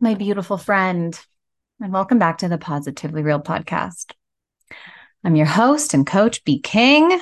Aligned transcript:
My 0.00 0.14
beautiful 0.14 0.56
friend, 0.56 1.18
and 1.80 1.92
welcome 1.92 2.18
back 2.18 2.38
to 2.38 2.48
the 2.48 2.58
Positively 2.58 3.22
Real 3.22 3.40
podcast. 3.40 4.12
I'm 5.24 5.36
your 5.36 5.46
host 5.46 5.92
and 5.94 6.06
coach, 6.06 6.44
B. 6.44 6.60
King, 6.60 7.20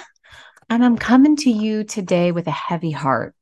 and 0.71 0.85
I'm 0.85 0.97
coming 0.97 1.37
to 1.37 1.51
you 1.51 1.85
today 1.85 2.33
with 2.33 2.47
a 2.47 2.53
heavy 2.53 2.91
heart. 2.91 3.35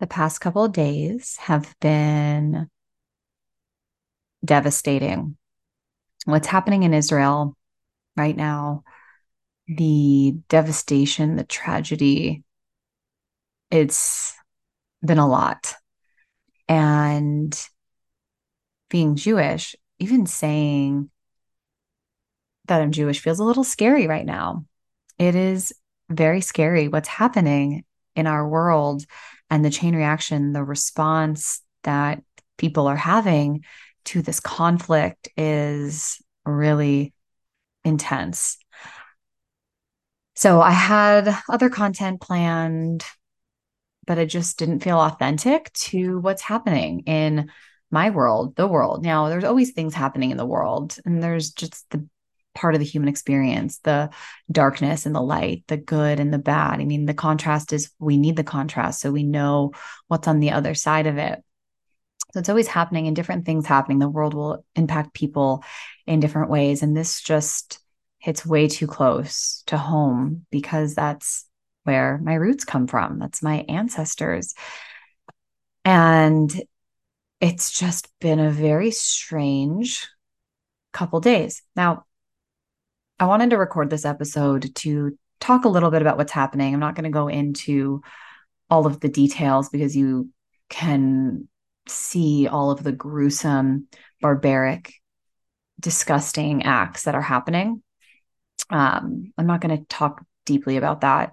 The 0.00 0.06
past 0.06 0.40
couple 0.40 0.68
days 0.68 1.36
have 1.38 1.74
been 1.80 2.68
devastating. 4.44 5.36
What's 6.24 6.48
happening 6.48 6.82
in 6.82 6.94
Israel 6.94 7.56
right 8.16 8.36
now, 8.36 8.84
the 9.66 10.36
devastation, 10.48 11.36
the 11.36 11.44
tragedy, 11.44 12.42
it's 13.70 14.34
been 15.04 15.18
a 15.18 15.28
lot. 15.28 15.74
And 16.68 17.58
being 18.88 19.16
Jewish, 19.16 19.76
even 19.98 20.26
saying 20.26 21.10
that 22.66 22.80
I'm 22.80 22.92
Jewish 22.92 23.20
feels 23.20 23.38
a 23.38 23.44
little 23.44 23.64
scary 23.64 24.06
right 24.06 24.24
now. 24.24 24.64
It 25.18 25.34
is 25.34 25.72
very 26.08 26.40
scary 26.40 26.88
what's 26.88 27.08
happening 27.08 27.84
in 28.16 28.26
our 28.26 28.48
world 28.48 29.04
and 29.50 29.64
the 29.64 29.70
chain 29.70 29.94
reaction, 29.94 30.52
the 30.52 30.64
response 30.64 31.60
that 31.82 32.22
people 32.56 32.86
are 32.86 32.96
having 32.96 33.64
to 34.06 34.22
this 34.22 34.40
conflict 34.40 35.28
is 35.36 36.22
really 36.44 37.12
intense. 37.84 38.58
So 40.36 40.60
I 40.60 40.72
had 40.72 41.36
other 41.48 41.70
content 41.70 42.20
planned 42.20 43.04
but 44.06 44.18
it 44.18 44.26
just 44.26 44.58
didn't 44.58 44.80
feel 44.80 44.98
authentic 44.98 45.72
to 45.72 46.18
what's 46.20 46.42
happening 46.42 47.00
in 47.06 47.50
my 47.90 48.10
world, 48.10 48.56
the 48.56 48.66
world. 48.66 49.04
Now, 49.04 49.28
there's 49.28 49.44
always 49.44 49.72
things 49.72 49.94
happening 49.94 50.30
in 50.30 50.36
the 50.36 50.46
world, 50.46 50.98
and 51.04 51.22
there's 51.22 51.50
just 51.50 51.88
the 51.90 52.06
part 52.54 52.74
of 52.74 52.80
the 52.80 52.86
human 52.86 53.08
experience 53.08 53.78
the 53.80 54.10
darkness 54.50 55.06
and 55.06 55.14
the 55.14 55.20
light, 55.20 55.64
the 55.66 55.76
good 55.76 56.20
and 56.20 56.32
the 56.32 56.38
bad. 56.38 56.80
I 56.80 56.84
mean, 56.84 57.06
the 57.06 57.14
contrast 57.14 57.72
is 57.72 57.90
we 57.98 58.16
need 58.16 58.36
the 58.36 58.44
contrast 58.44 59.00
so 59.00 59.10
we 59.10 59.24
know 59.24 59.72
what's 60.08 60.28
on 60.28 60.40
the 60.40 60.52
other 60.52 60.74
side 60.74 61.06
of 61.06 61.18
it. 61.18 61.42
So 62.32 62.40
it's 62.40 62.48
always 62.48 62.68
happening 62.68 63.06
and 63.06 63.14
different 63.14 63.44
things 63.44 63.66
happening. 63.66 63.98
The 63.98 64.08
world 64.08 64.34
will 64.34 64.64
impact 64.74 65.14
people 65.14 65.62
in 66.06 66.20
different 66.20 66.50
ways. 66.50 66.82
And 66.82 66.96
this 66.96 67.20
just 67.20 67.78
hits 68.18 68.44
way 68.44 68.66
too 68.68 68.86
close 68.86 69.62
to 69.66 69.76
home 69.76 70.46
because 70.50 70.94
that's 70.94 71.46
where 71.84 72.18
my 72.22 72.34
roots 72.34 72.64
come 72.64 72.86
from. 72.86 73.18
That's 73.18 73.42
my 73.42 73.64
ancestors. 73.68 74.54
And 75.84 76.52
it's 77.40 77.78
just 77.78 78.08
been 78.20 78.40
a 78.40 78.50
very 78.50 78.90
strange 78.90 80.08
couple 80.92 81.20
days. 81.20 81.62
Now, 81.76 82.04
I 83.18 83.26
wanted 83.26 83.50
to 83.50 83.58
record 83.58 83.90
this 83.90 84.04
episode 84.04 84.74
to 84.76 85.18
talk 85.40 85.64
a 85.64 85.68
little 85.68 85.90
bit 85.90 86.02
about 86.02 86.16
what's 86.16 86.32
happening. 86.32 86.72
I'm 86.72 86.80
not 86.80 86.94
going 86.94 87.04
to 87.04 87.10
go 87.10 87.28
into 87.28 88.02
all 88.70 88.86
of 88.86 89.00
the 89.00 89.08
details 89.08 89.68
because 89.68 89.94
you 89.96 90.30
can 90.70 91.48
see 91.86 92.48
all 92.48 92.70
of 92.70 92.82
the 92.82 92.92
gruesome, 92.92 93.88
barbaric, 94.20 94.94
disgusting 95.78 96.62
acts 96.62 97.04
that 97.04 97.14
are 97.14 97.20
happening. 97.20 97.82
Um, 98.70 99.32
I'm 99.36 99.46
not 99.46 99.60
going 99.60 99.76
to 99.76 99.84
talk 99.84 100.24
deeply 100.46 100.76
about 100.76 101.02
that. 101.02 101.32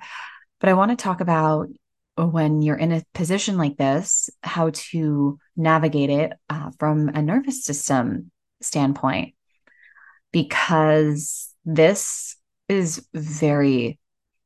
But 0.62 0.70
I 0.70 0.74
want 0.74 0.92
to 0.92 1.04
talk 1.04 1.20
about 1.20 1.68
when 2.16 2.62
you're 2.62 2.78
in 2.78 2.92
a 2.92 3.04
position 3.16 3.58
like 3.58 3.78
this, 3.78 4.30
how 4.44 4.70
to 4.74 5.40
navigate 5.58 6.12
it 6.12 6.34
uh, 6.50 6.70
from 6.80 7.10
a 7.10 7.22
nervous 7.22 7.66
system 7.66 8.32
standpoint, 8.62 9.34
because 10.32 11.52
this 11.66 12.38
is 12.70 13.06
very, 13.14 13.98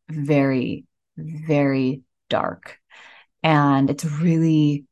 very, 0.09 0.85
very 1.17 2.01
dark. 2.29 2.79
And 3.43 3.89
it's 3.89 4.05
really 4.05 4.85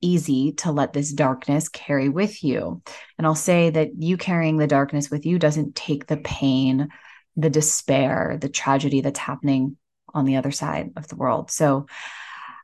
easy 0.00 0.52
to 0.52 0.72
let 0.72 0.94
this 0.94 1.12
darkness 1.12 1.68
carry 1.68 2.08
with 2.08 2.42
you. 2.42 2.82
And 3.18 3.26
I'll 3.26 3.34
say 3.34 3.70
that 3.70 3.90
you 3.98 4.16
carrying 4.16 4.56
the 4.56 4.66
darkness 4.66 5.10
with 5.10 5.26
you 5.26 5.38
doesn't 5.38 5.74
take 5.74 6.06
the 6.06 6.16
pain, 6.16 6.88
the 7.36 7.50
despair, 7.50 8.38
the 8.40 8.48
tragedy 8.48 9.02
that's 9.02 9.18
happening 9.18 9.76
on 10.16 10.24
the 10.24 10.36
other 10.36 10.50
side 10.50 10.90
of 10.96 11.06
the 11.08 11.16
world. 11.16 11.50
So 11.50 11.86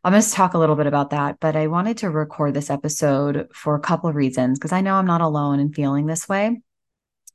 I'm 0.02 0.12
going 0.12 0.22
to 0.22 0.30
talk 0.30 0.54
a 0.54 0.58
little 0.58 0.74
bit 0.74 0.88
about 0.88 1.10
that, 1.10 1.38
but 1.38 1.54
I 1.54 1.68
wanted 1.68 1.98
to 1.98 2.10
record 2.10 2.54
this 2.54 2.70
episode 2.70 3.48
for 3.54 3.76
a 3.76 3.80
couple 3.80 4.10
of 4.10 4.16
reasons 4.16 4.58
because 4.58 4.72
I 4.72 4.80
know 4.80 4.96
I'm 4.96 5.06
not 5.06 5.20
alone 5.20 5.60
in 5.60 5.72
feeling 5.72 6.06
this 6.06 6.28
way. 6.28 6.60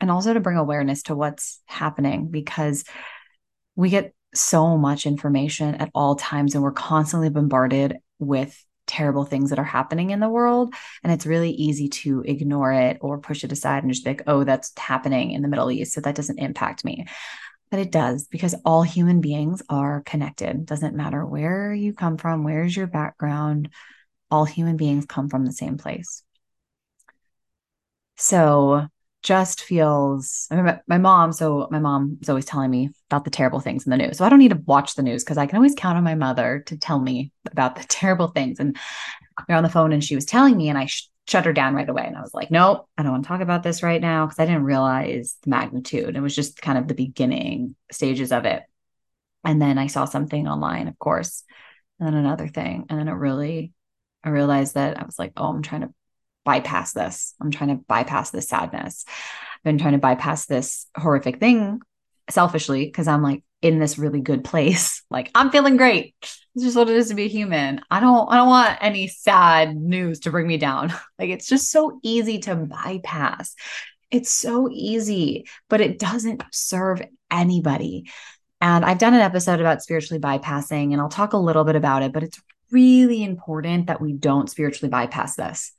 And 0.01 0.11
also 0.11 0.33
to 0.33 0.39
bring 0.41 0.57
awareness 0.57 1.03
to 1.03 1.15
what's 1.15 1.61
happening 1.65 2.27
because 2.27 2.83
we 3.75 3.89
get 3.89 4.13
so 4.35 4.77
much 4.77 5.05
information 5.05 5.75
at 5.75 5.89
all 5.95 6.15
times 6.15 6.53
and 6.53 6.63
we're 6.63 6.71
constantly 6.71 7.29
bombarded 7.29 7.97
with 8.19 8.61
terrible 8.85 9.25
things 9.25 9.49
that 9.49 9.59
are 9.59 9.63
happening 9.63 10.09
in 10.09 10.19
the 10.19 10.29
world. 10.29 10.73
And 11.03 11.13
it's 11.13 11.25
really 11.25 11.51
easy 11.51 11.89
to 11.89 12.21
ignore 12.25 12.71
it 12.73 12.97
or 13.01 13.19
push 13.19 13.43
it 13.43 13.51
aside 13.51 13.83
and 13.83 13.91
just 13.91 14.03
think, 14.03 14.23
oh, 14.27 14.43
that's 14.43 14.71
happening 14.77 15.31
in 15.31 15.41
the 15.41 15.47
Middle 15.47 15.71
East. 15.71 15.93
So 15.93 16.01
that 16.01 16.15
doesn't 16.15 16.39
impact 16.39 16.83
me. 16.83 17.05
But 17.69 17.79
it 17.79 17.91
does 17.91 18.27
because 18.27 18.55
all 18.63 18.83
human 18.83 19.19
beings 19.19 19.61
are 19.69 20.01
connected. 20.01 20.65
Doesn't 20.65 20.95
matter 20.95 21.25
where 21.25 21.73
you 21.73 21.93
come 21.93 22.17
from, 22.17 22.43
where's 22.43 22.75
your 22.75 22.87
background, 22.87 23.69
all 24.31 24.45
human 24.45 24.77
beings 24.77 25.05
come 25.05 25.29
from 25.29 25.45
the 25.45 25.51
same 25.51 25.77
place. 25.77 26.23
So 28.15 28.87
just 29.23 29.61
feels 29.61 30.47
I 30.51 30.79
my 30.87 30.97
mom, 30.97 31.33
so 31.33 31.67
my 31.69 31.79
mom 31.79 32.17
is 32.21 32.29
always 32.29 32.45
telling 32.45 32.71
me 32.71 32.89
about 33.09 33.25
the 33.25 33.29
terrible 33.29 33.59
things 33.59 33.85
in 33.85 33.89
the 33.89 33.97
news. 33.97 34.17
So 34.17 34.25
I 34.25 34.29
don't 34.29 34.39
need 34.39 34.51
to 34.51 34.63
watch 34.65 34.95
the 34.95 35.03
news 35.03 35.23
because 35.23 35.37
I 35.37 35.47
can 35.47 35.57
always 35.57 35.75
count 35.75 35.97
on 35.97 36.03
my 36.03 36.15
mother 36.15 36.63
to 36.67 36.77
tell 36.77 36.99
me 36.99 37.31
about 37.51 37.75
the 37.75 37.83
terrible 37.89 38.27
things. 38.27 38.59
And 38.59 38.77
we 39.47 39.53
are 39.53 39.57
on 39.57 39.63
the 39.63 39.69
phone 39.69 39.91
and 39.91 40.03
she 40.03 40.15
was 40.15 40.25
telling 40.25 40.55
me, 40.57 40.69
and 40.69 40.77
I 40.77 40.85
sh- 40.85 41.09
shut 41.27 41.45
her 41.45 41.53
down 41.53 41.75
right 41.75 41.89
away. 41.89 42.05
And 42.05 42.15
I 42.15 42.21
was 42.21 42.33
like, 42.33 42.51
nope, 42.51 42.87
I 42.97 43.03
don't 43.03 43.11
want 43.11 43.23
to 43.23 43.27
talk 43.27 43.41
about 43.41 43.61
this 43.61 43.83
right 43.83 44.01
now 44.01 44.25
because 44.25 44.39
I 44.39 44.45
didn't 44.45 44.63
realize 44.63 45.37
the 45.43 45.49
magnitude. 45.49 46.15
It 46.15 46.21
was 46.21 46.35
just 46.35 46.61
kind 46.61 46.77
of 46.77 46.87
the 46.87 46.93
beginning 46.93 47.75
stages 47.91 48.31
of 48.31 48.45
it. 48.45 48.63
And 49.43 49.61
then 49.61 49.77
I 49.77 49.87
saw 49.87 50.05
something 50.05 50.47
online, 50.47 50.87
of 50.87 50.97
course, 50.97 51.43
and 51.99 52.07
then 52.07 52.15
another 52.15 52.47
thing. 52.47 52.85
And 52.89 52.97
then 52.97 53.07
it 53.07 53.13
really, 53.13 53.73
I 54.23 54.29
realized 54.29 54.75
that 54.75 54.97
I 54.97 55.05
was 55.05 55.19
like, 55.19 55.33
oh, 55.37 55.49
I'm 55.49 55.61
trying 55.61 55.81
to 55.81 55.93
bypass 56.45 56.93
this. 56.93 57.35
I'm 57.41 57.51
trying 57.51 57.69
to 57.69 57.83
bypass 57.87 58.29
this 58.29 58.47
sadness. 58.47 59.03
I've 59.07 59.63
been 59.63 59.77
trying 59.77 59.93
to 59.93 59.99
bypass 59.99 60.45
this 60.45 60.87
horrific 60.95 61.39
thing 61.39 61.81
selfishly 62.29 62.85
because 62.85 63.07
I'm 63.07 63.21
like 63.21 63.43
in 63.61 63.79
this 63.79 63.97
really 63.97 64.21
good 64.21 64.43
place. 64.43 64.95
Like 65.09 65.31
I'm 65.33 65.51
feeling 65.51 65.77
great. 65.77 66.15
It's 66.21 66.65
just 66.65 66.75
what 66.75 66.89
it 66.89 66.97
is 66.97 67.07
to 67.07 67.15
be 67.15 67.23
a 67.23 67.29
human. 67.29 67.79
I 67.89 68.01
don't 68.01 68.29
I 68.29 68.35
don't 68.35 68.49
want 68.49 68.77
any 68.81 69.07
sad 69.07 69.77
news 69.77 70.19
to 70.21 70.31
bring 70.31 70.47
me 70.47 70.57
down. 70.57 70.93
Like 71.19 71.29
it's 71.29 71.47
just 71.47 71.71
so 71.71 71.97
easy 72.03 72.39
to 72.39 72.55
bypass. 72.55 73.55
It's 74.11 74.29
so 74.29 74.69
easy, 74.69 75.47
but 75.69 75.79
it 75.79 75.97
doesn't 75.97 76.43
serve 76.51 77.01
anybody. 77.31 78.11
And 78.59 78.83
I've 78.83 78.99
done 78.99 79.13
an 79.13 79.21
episode 79.21 79.61
about 79.61 79.81
spiritually 79.81 80.19
bypassing 80.19 80.91
and 80.91 80.99
I'll 80.99 81.09
talk 81.09 81.31
a 81.31 81.37
little 81.37 81.63
bit 81.63 81.77
about 81.77 82.03
it, 82.03 82.11
but 82.11 82.23
it's 82.23 82.41
really 82.69 83.23
important 83.23 83.87
that 83.87 84.01
we 84.01 84.11
don't 84.11 84.49
spiritually 84.49 84.89
bypass 84.89 85.35
this 85.35 85.71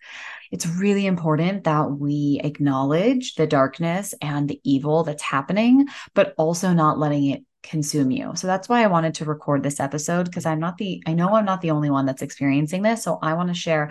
it's 0.51 0.67
really 0.67 1.07
important 1.07 1.65
that 1.65 1.91
we 1.91 2.41
acknowledge 2.43 3.35
the 3.35 3.47
darkness 3.47 4.15
and 4.23 4.49
the 4.49 4.61
evil 4.65 5.05
that's 5.05 5.23
happening, 5.23 5.87
but 6.15 6.35
also 6.39 6.73
not 6.73 6.99
letting 6.99 7.27
it 7.27 7.45
consume 7.69 8.11
you. 8.11 8.33
So 8.35 8.47
that's 8.47 8.69
why 8.69 8.83
I 8.83 8.89
wanted 8.89 9.15
to 9.15 9.25
record 9.25 9.63
this 9.63 9.81
episode 9.81 10.25
because 10.25 10.47
I'm 10.47 10.61
not 10.61 10.79
the, 10.79 11.03
I 11.07 11.13
know 11.13 11.35
I'm 11.35 11.45
not 11.45 11.61
the 11.61 11.71
only 11.71 11.91
one 11.91 12.07
that's 12.07 12.23
experiencing 12.23 12.83
this. 12.83 13.03
So 13.03 13.19
I 13.21 13.35
want 13.35 13.49
to 13.49 13.55
share 13.55 13.91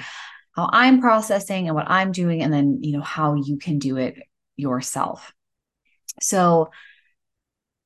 how 0.56 0.70
I'm 0.74 1.00
processing 1.00 1.68
and 1.68 1.76
what 1.76 1.90
I'm 1.90 2.12
doing, 2.12 2.42
and 2.42 2.52
then, 2.52 2.80
you 2.82 2.98
know, 2.98 3.04
how 3.04 3.36
you 3.36 3.58
can 3.58 3.78
do 3.78 3.98
it 3.98 4.16
yourself. 4.56 5.32
So, 6.20 6.72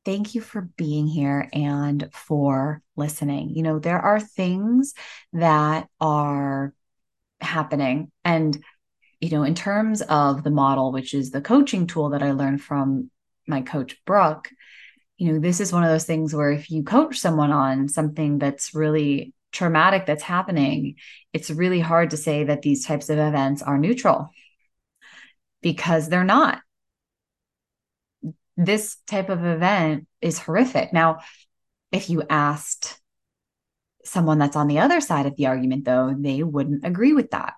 thank 0.05 0.33
you 0.33 0.41
for 0.41 0.61
being 0.77 1.05
here 1.05 1.49
and 1.53 2.09
for 2.13 2.81
listening. 2.95 3.49
You 3.49 3.63
know, 3.63 3.77
there 3.77 3.99
are 3.99 4.19
things 4.19 4.93
that 5.33 5.89
are 5.99 6.73
happening. 7.41 8.09
And, 8.23 8.63
you 9.19 9.29
know, 9.31 9.43
in 9.43 9.53
terms 9.53 10.01
of 10.01 10.43
the 10.43 10.49
model, 10.49 10.91
which 10.91 11.13
is 11.13 11.29
the 11.29 11.41
coaching 11.41 11.87
tool 11.87 12.11
that 12.11 12.23
I 12.23 12.31
learned 12.31 12.61
from 12.61 13.11
my 13.47 13.61
coach, 13.61 13.97
Brooke, 14.05 14.49
you 15.21 15.31
know, 15.31 15.39
this 15.39 15.59
is 15.59 15.71
one 15.71 15.83
of 15.83 15.91
those 15.91 16.05
things 16.05 16.33
where 16.33 16.49
if 16.49 16.71
you 16.71 16.81
coach 16.81 17.19
someone 17.19 17.51
on 17.51 17.87
something 17.87 18.39
that's 18.39 18.73
really 18.73 19.35
traumatic 19.51 20.07
that's 20.07 20.23
happening, 20.23 20.95
it's 21.31 21.51
really 21.51 21.79
hard 21.79 22.09
to 22.09 22.17
say 22.17 22.45
that 22.45 22.63
these 22.63 22.87
types 22.87 23.07
of 23.07 23.19
events 23.19 23.61
are 23.61 23.77
neutral 23.77 24.31
because 25.61 26.09
they're 26.09 26.23
not. 26.23 26.63
This 28.57 28.97
type 29.05 29.29
of 29.29 29.45
event 29.45 30.07
is 30.21 30.39
horrific. 30.39 30.91
Now, 30.91 31.19
if 31.91 32.09
you 32.09 32.23
asked 32.27 32.99
someone 34.03 34.39
that's 34.39 34.55
on 34.55 34.65
the 34.65 34.79
other 34.79 35.01
side 35.01 35.27
of 35.27 35.35
the 35.35 35.45
argument, 35.45 35.85
though, 35.85 36.15
they 36.17 36.41
wouldn't 36.41 36.83
agree 36.83 37.13
with 37.13 37.29
that. 37.29 37.53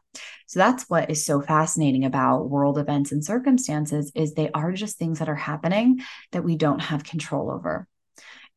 So 0.54 0.60
that's 0.60 0.88
what 0.88 1.10
is 1.10 1.26
so 1.26 1.42
fascinating 1.42 2.06
about 2.06 2.48
world 2.48 2.78
events 2.78 3.12
and 3.12 3.26
circumstances 3.26 4.12
is 4.14 4.36
they 4.36 4.52
are 4.52 4.72
just 4.72 5.00
things 5.00 5.18
that 5.18 5.28
are 5.28 5.34
happening 5.34 6.02
that 6.32 6.44
we 6.44 6.58
don't 6.58 6.78
have 6.78 7.04
control 7.04 7.50
over. 7.50 7.88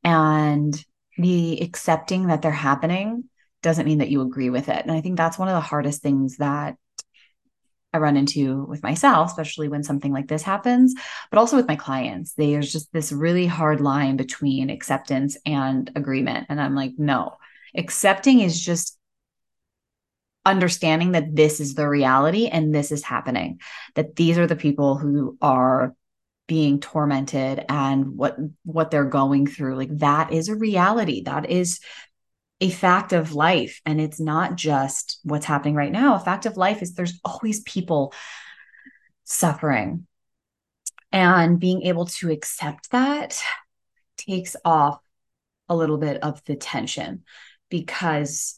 And 0.05 0.79
the 1.17 1.63
accepting 1.63 2.27
that 2.27 2.43
they're 2.43 2.53
happening 2.53 3.25
doesn't 3.63 3.87
mean 3.87 4.01
that 4.01 4.11
you 4.11 4.21
agree 4.21 4.51
with 4.51 4.69
it. 4.69 4.83
And 4.83 4.93
I 4.93 5.01
think 5.01 5.17
that's 5.17 5.39
one 5.39 5.49
of 5.49 5.55
the 5.55 5.61
hardest 5.63 6.03
things 6.03 6.37
that 6.37 6.77
I 7.95 7.99
run 7.99 8.19
into 8.19 8.67
with 8.67 8.83
myself, 8.83 9.31
especially 9.31 9.69
when 9.69 9.83
something 9.83 10.13
like 10.13 10.29
this 10.29 10.43
happens, 10.43 10.95
but 11.31 11.39
also 11.39 11.57
with 11.57 11.67
my 11.67 11.77
clients. 11.77 12.35
There's 12.35 12.71
just 12.71 12.93
this 12.93 13.11
really 13.11 13.47
hard 13.47 13.81
line 13.81 14.19
between 14.19 14.69
acceptance 14.69 15.39
and 15.47 15.91
agreement. 15.97 16.49
And 16.51 16.61
I'm 16.61 16.75
like, 16.75 16.93
no, 16.99 17.37
accepting 17.75 18.41
is 18.41 18.61
just 18.61 18.96
understanding 20.47 21.13
that 21.13 21.35
this 21.35 21.61
is 21.61 21.75
the 21.75 21.89
reality 21.89 22.47
and 22.47 22.75
this 22.75 22.93
is 22.93 23.03
happening, 23.03 23.61
that 23.95 24.17
these 24.17 24.39
are 24.39 24.47
the 24.47 24.57
people 24.57 24.97
who 24.97 25.37
are 25.43 25.95
being 26.47 26.79
tormented 26.81 27.65
and 27.69 28.17
what 28.17 28.37
what 28.65 28.91
they're 28.91 29.05
going 29.05 29.47
through. 29.47 29.77
Like 29.77 29.99
that 29.99 30.33
is 30.33 30.49
a 30.49 30.55
reality. 30.57 31.25
That 31.25 31.51
is 31.51 31.81
a 32.61 32.71
fact 32.71 33.13
of 33.13 33.35
life. 33.35 33.81
And 33.85 34.01
it's 34.01 34.21
not 34.21 34.57
just 34.57 35.19
what's 35.25 35.45
happening 35.45 35.75
right 35.75 35.93
now. 35.93 36.15
A 36.15 36.21
fact 36.21 36.47
of 36.47 36.57
life 36.57 36.83
is 36.83 36.95
there's 36.95 37.21
always 37.25 37.61
people 37.61 38.15
suffering. 39.25 40.07
And 41.13 41.59
being 41.59 41.83
able 41.83 42.07
to 42.07 42.31
accept 42.31 42.91
that 42.91 43.43
takes 44.17 44.57
off 44.65 45.01
a 45.69 45.77
little 45.77 45.99
bit 45.99 46.23
of 46.23 46.43
the 46.45 46.57
tension 46.57 47.25
because 47.71 48.56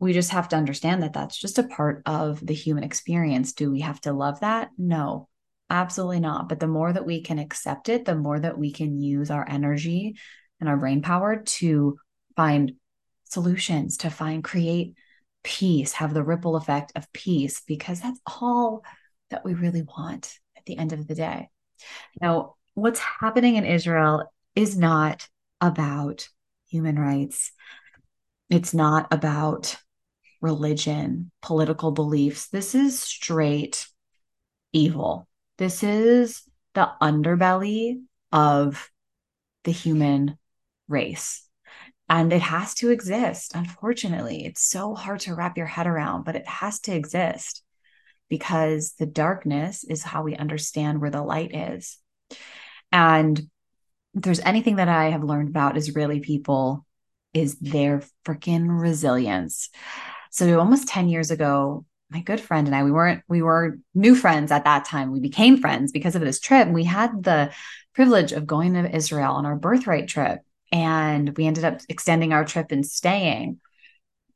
we 0.00 0.12
just 0.12 0.30
have 0.30 0.48
to 0.48 0.56
understand 0.56 1.02
that 1.02 1.12
that's 1.12 1.36
just 1.36 1.58
a 1.58 1.68
part 1.68 2.02
of 2.06 2.44
the 2.44 2.54
human 2.54 2.84
experience 2.84 3.52
do 3.52 3.70
we 3.70 3.80
have 3.80 4.00
to 4.00 4.12
love 4.12 4.40
that 4.40 4.70
no 4.76 5.28
absolutely 5.68 6.20
not 6.20 6.48
but 6.48 6.58
the 6.58 6.66
more 6.66 6.92
that 6.92 7.06
we 7.06 7.22
can 7.22 7.38
accept 7.38 7.88
it 7.88 8.04
the 8.04 8.14
more 8.14 8.40
that 8.40 8.58
we 8.58 8.72
can 8.72 9.00
use 9.00 9.30
our 9.30 9.48
energy 9.48 10.16
and 10.58 10.68
our 10.68 10.76
brain 10.76 11.02
power 11.02 11.36
to 11.36 11.98
find 12.36 12.72
solutions 13.30 13.98
to 13.98 14.10
find, 14.10 14.44
create 14.44 14.94
peace, 15.42 15.92
have 15.92 16.12
the 16.12 16.22
ripple 16.22 16.56
effect 16.56 16.92
of 16.94 17.10
peace, 17.12 17.62
because 17.66 18.00
that's 18.00 18.20
all 18.26 18.84
that 19.30 19.44
we 19.44 19.54
really 19.54 19.82
want 19.82 20.38
at 20.56 20.66
the 20.66 20.76
end 20.76 20.92
of 20.92 21.06
the 21.06 21.14
day. 21.14 21.48
Now, 22.20 22.56
what's 22.74 23.00
happening 23.00 23.56
in 23.56 23.64
Israel 23.64 24.30
is 24.54 24.76
not 24.76 25.26
about 25.60 26.28
human 26.68 26.98
rights. 26.98 27.52
It's 28.50 28.74
not 28.74 29.08
about 29.12 29.76
religion, 30.40 31.30
political 31.42 31.90
beliefs. 31.90 32.48
This 32.48 32.74
is 32.74 32.98
straight 32.98 33.86
evil. 34.72 35.28
This 35.58 35.82
is 35.82 36.42
the 36.74 36.90
underbelly 37.02 38.02
of 38.32 38.90
the 39.64 39.72
human 39.72 40.38
race 40.88 41.46
and 42.08 42.32
it 42.32 42.42
has 42.42 42.74
to 42.74 42.90
exist 42.90 43.52
unfortunately 43.54 44.44
it's 44.44 44.62
so 44.62 44.94
hard 44.94 45.20
to 45.20 45.34
wrap 45.34 45.56
your 45.56 45.66
head 45.66 45.86
around 45.86 46.24
but 46.24 46.36
it 46.36 46.46
has 46.46 46.80
to 46.80 46.94
exist 46.94 47.62
because 48.28 48.94
the 48.98 49.06
darkness 49.06 49.84
is 49.84 50.02
how 50.02 50.22
we 50.22 50.36
understand 50.36 51.00
where 51.00 51.10
the 51.10 51.22
light 51.22 51.54
is 51.54 51.98
and 52.92 53.38
if 54.14 54.22
there's 54.22 54.40
anything 54.40 54.76
that 54.76 54.88
i 54.88 55.10
have 55.10 55.22
learned 55.22 55.48
about 55.48 55.76
israeli 55.76 56.20
people 56.20 56.84
is 57.32 57.56
their 57.58 58.02
freaking 58.26 58.66
resilience 58.68 59.70
so 60.30 60.58
almost 60.58 60.88
10 60.88 61.08
years 61.08 61.30
ago 61.30 61.84
my 62.10 62.20
good 62.20 62.40
friend 62.40 62.66
and 62.66 62.74
i 62.74 62.82
we 62.82 62.92
weren't 62.92 63.22
we 63.28 63.42
were 63.42 63.78
new 63.94 64.14
friends 64.14 64.50
at 64.50 64.64
that 64.64 64.84
time 64.84 65.12
we 65.12 65.20
became 65.20 65.58
friends 65.58 65.92
because 65.92 66.14
of 66.14 66.22
this 66.22 66.40
trip 66.40 66.68
we 66.68 66.84
had 66.84 67.22
the 67.22 67.52
privilege 67.94 68.32
of 68.32 68.46
going 68.46 68.74
to 68.74 68.96
israel 68.96 69.34
on 69.34 69.46
our 69.46 69.56
birthright 69.56 70.08
trip 70.08 70.40
and 70.72 71.36
we 71.36 71.46
ended 71.46 71.64
up 71.64 71.80
extending 71.88 72.32
our 72.32 72.44
trip 72.44 72.70
and 72.70 72.86
staying. 72.86 73.60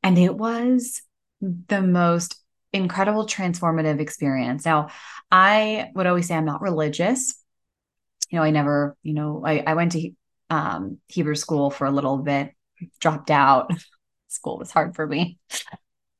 And 0.03 0.17
it 0.17 0.35
was 0.35 1.01
the 1.41 1.81
most 1.81 2.35
incredible 2.73 3.25
transformative 3.25 3.99
experience. 3.99 4.65
Now, 4.65 4.89
I 5.31 5.91
would 5.95 6.07
always 6.07 6.27
say 6.27 6.35
I'm 6.35 6.45
not 6.45 6.61
religious. 6.61 7.41
You 8.29 8.39
know, 8.39 8.43
I 8.43 8.51
never, 8.51 8.97
you 9.01 9.13
know, 9.13 9.43
I, 9.45 9.63
I 9.65 9.73
went 9.75 9.93
to 9.93 10.11
um, 10.49 10.99
Hebrew 11.07 11.35
school 11.35 11.71
for 11.71 11.85
a 11.85 11.91
little 11.91 12.17
bit, 12.17 12.51
dropped 12.99 13.31
out. 13.31 13.71
school 14.27 14.57
was 14.57 14.71
hard 14.71 14.95
for 14.95 15.07
me. 15.07 15.37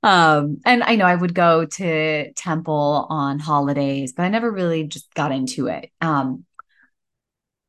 Um, 0.06 0.60
and 0.66 0.84
I 0.84 0.98
know 0.98 1.06
I 1.06 1.16
would 1.16 1.34
go 1.34 1.66
to 1.66 2.31
temple 2.34 3.07
on 3.10 3.40
holidays, 3.40 4.13
but 4.13 4.22
I 4.22 4.30
never 4.30 4.52
really 4.52 4.84
just 4.84 5.12
got 5.16 5.31
into 5.31 5.66
it. 5.66 5.90
Um, 6.00 6.46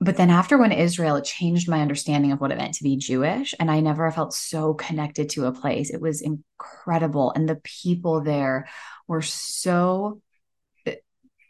but 0.00 0.18
then 0.18 0.28
after 0.28 0.58
when 0.58 0.70
Israel, 0.70 1.16
it 1.16 1.24
changed 1.24 1.66
my 1.66 1.80
understanding 1.80 2.32
of 2.32 2.40
what 2.40 2.52
it 2.52 2.58
meant 2.58 2.74
to 2.74 2.84
be 2.84 2.98
Jewish. 2.98 3.54
And 3.58 3.70
I 3.70 3.80
never 3.80 4.10
felt 4.10 4.34
so 4.34 4.74
connected 4.74 5.30
to 5.30 5.46
a 5.46 5.52
place. 5.52 5.88
It 5.88 6.02
was 6.02 6.20
incredible. 6.20 7.32
And 7.34 7.48
the 7.48 7.56
people 7.56 8.20
there 8.20 8.68
were 9.08 9.22
so 9.22 10.20
eh, 10.84 10.96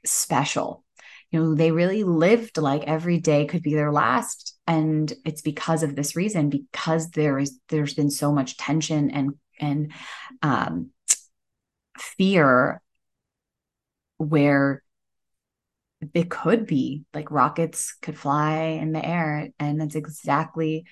special. 0.04 0.84
You 1.32 1.40
know, 1.40 1.54
they 1.56 1.72
really 1.72 2.04
lived 2.04 2.58
like 2.58 2.84
every 2.84 3.18
day 3.18 3.46
could 3.46 3.62
be 3.64 3.74
their 3.74 3.90
last. 3.90 4.56
And 4.68 5.12
it's 5.24 5.42
because 5.42 5.82
of 5.82 5.96
this 5.96 6.14
reason, 6.14 6.48
because 6.48 7.10
there 7.10 7.40
is 7.40 7.58
there's 7.70 7.94
been 7.94 8.10
so 8.10 8.30
much 8.30 8.56
tension 8.56 9.10
and 9.10 9.34
and 9.60 9.92
um 10.42 10.90
fear 11.98 12.80
where 14.18 14.82
it 16.14 16.30
could 16.30 16.66
be 16.66 17.04
like 17.14 17.30
rockets 17.30 17.96
could 18.02 18.18
fly 18.18 18.78
in 18.80 18.92
the 18.92 19.04
air 19.04 19.48
and 19.58 19.80
that's 19.80 19.94
exactly 19.94 20.84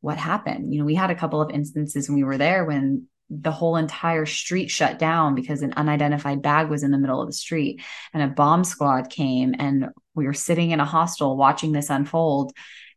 what 0.00 0.18
happened. 0.18 0.72
You 0.72 0.80
know 0.80 0.84
we 0.84 0.94
had 0.94 1.10
a 1.10 1.14
couple 1.14 1.40
of 1.40 1.50
instances 1.50 2.08
when 2.08 2.16
we 2.16 2.24
were 2.24 2.38
there 2.38 2.64
when 2.64 3.06
the 3.30 3.50
whole 3.50 3.76
entire 3.76 4.26
street 4.26 4.70
shut 4.70 4.98
down 4.98 5.34
because 5.34 5.62
an 5.62 5.72
unidentified 5.76 6.42
bag 6.42 6.68
was 6.68 6.82
in 6.82 6.90
the 6.90 6.98
middle 6.98 7.20
of 7.20 7.26
the 7.26 7.32
street 7.32 7.82
and 8.12 8.22
a 8.22 8.28
bomb 8.28 8.64
squad 8.64 9.10
came 9.10 9.54
and 9.58 9.88
we 10.14 10.26
were 10.26 10.34
sitting 10.34 10.70
in 10.70 10.80
a 10.80 10.84
hostel 10.84 11.36
watching 11.36 11.72
this 11.72 11.90
unfold 11.90 12.52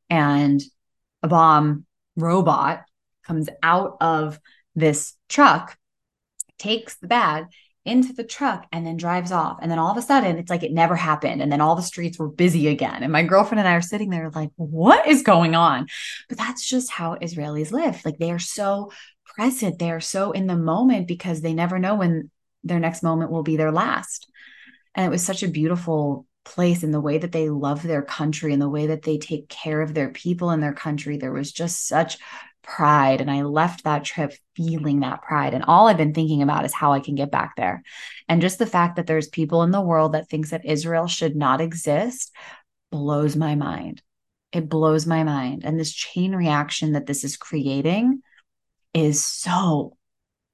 and 0.09 0.61
a 1.23 1.27
bomb 1.27 1.85
robot 2.15 2.83
comes 3.25 3.47
out 3.63 3.97
of 4.01 4.39
this 4.77 5.15
truck 5.27 5.75
takes 6.59 6.97
the 6.97 7.07
bag 7.07 7.45
into 7.83 8.13
the 8.13 8.23
truck 8.23 8.67
and 8.71 8.85
then 8.85 8.95
drives 8.95 9.31
off. 9.31 9.57
And 9.61 9.71
then 9.71 9.79
all 9.79 9.91
of 9.91 9.97
a 9.97 10.01
sudden, 10.01 10.37
it's 10.37 10.49
like 10.49 10.61
it 10.61 10.71
never 10.71 10.95
happened. 10.95 11.41
And 11.41 11.51
then 11.51 11.61
all 11.61 11.75
the 11.75 11.81
streets 11.81 12.19
were 12.19 12.27
busy 12.27 12.67
again. 12.67 13.01
And 13.01 13.11
my 13.11 13.23
girlfriend 13.23 13.59
and 13.59 13.67
I 13.67 13.73
are 13.73 13.81
sitting 13.81 14.09
there 14.09 14.29
like, 14.29 14.51
what 14.55 15.07
is 15.07 15.23
going 15.23 15.55
on? 15.55 15.87
But 16.29 16.37
that's 16.37 16.67
just 16.67 16.91
how 16.91 17.15
Israelis 17.15 17.71
live. 17.71 18.03
Like 18.05 18.19
they 18.19 18.31
are 18.31 18.39
so 18.39 18.91
present, 19.35 19.79
they 19.79 19.89
are 19.89 19.99
so 19.99 20.31
in 20.31 20.47
the 20.47 20.55
moment 20.55 21.07
because 21.07 21.41
they 21.41 21.53
never 21.53 21.79
know 21.79 21.95
when 21.95 22.29
their 22.63 22.79
next 22.79 23.03
moment 23.03 23.31
will 23.31 23.43
be 23.43 23.57
their 23.57 23.71
last. 23.71 24.29
And 24.93 25.05
it 25.05 25.09
was 25.09 25.25
such 25.25 25.41
a 25.41 25.47
beautiful 25.47 26.27
place 26.43 26.83
in 26.83 26.91
the 26.91 27.01
way 27.01 27.17
that 27.17 27.31
they 27.31 27.49
love 27.49 27.81
their 27.81 28.01
country 28.01 28.53
and 28.53 28.61
the 28.61 28.69
way 28.69 28.87
that 28.87 29.01
they 29.01 29.17
take 29.17 29.49
care 29.49 29.81
of 29.81 29.93
their 29.93 30.09
people 30.09 30.51
in 30.51 30.59
their 30.59 30.73
country. 30.73 31.17
There 31.17 31.33
was 31.33 31.51
just 31.51 31.87
such 31.87 32.17
pride. 32.67 33.21
And 33.21 33.31
I 33.31 33.43
left 33.43 33.85
that 33.85 34.03
trip 34.03 34.33
feeling 34.55 34.99
that 34.99 35.21
pride. 35.21 35.53
And 35.53 35.63
all 35.63 35.87
I've 35.87 35.97
been 35.97 36.13
thinking 36.13 36.41
about 36.41 36.65
is 36.65 36.73
how 36.73 36.91
I 36.91 36.99
can 36.99 37.15
get 37.15 37.31
back 37.31 37.55
there. 37.55 37.81
And 38.27 38.41
just 38.41 38.59
the 38.59 38.65
fact 38.65 38.97
that 38.97 39.07
there's 39.07 39.29
people 39.29 39.63
in 39.63 39.71
the 39.71 39.81
world 39.81 40.13
that 40.13 40.29
thinks 40.29 40.49
that 40.49 40.65
Israel 40.65 41.07
should 41.07 41.35
not 41.35 41.61
exist 41.61 42.35
blows 42.91 43.35
my 43.37 43.55
mind. 43.55 44.01
It 44.51 44.67
blows 44.67 45.05
my 45.05 45.23
mind. 45.23 45.63
And 45.63 45.79
this 45.79 45.93
chain 45.93 46.35
reaction 46.35 46.91
that 46.91 47.05
this 47.05 47.23
is 47.23 47.37
creating 47.37 48.21
is 48.93 49.25
so 49.25 49.95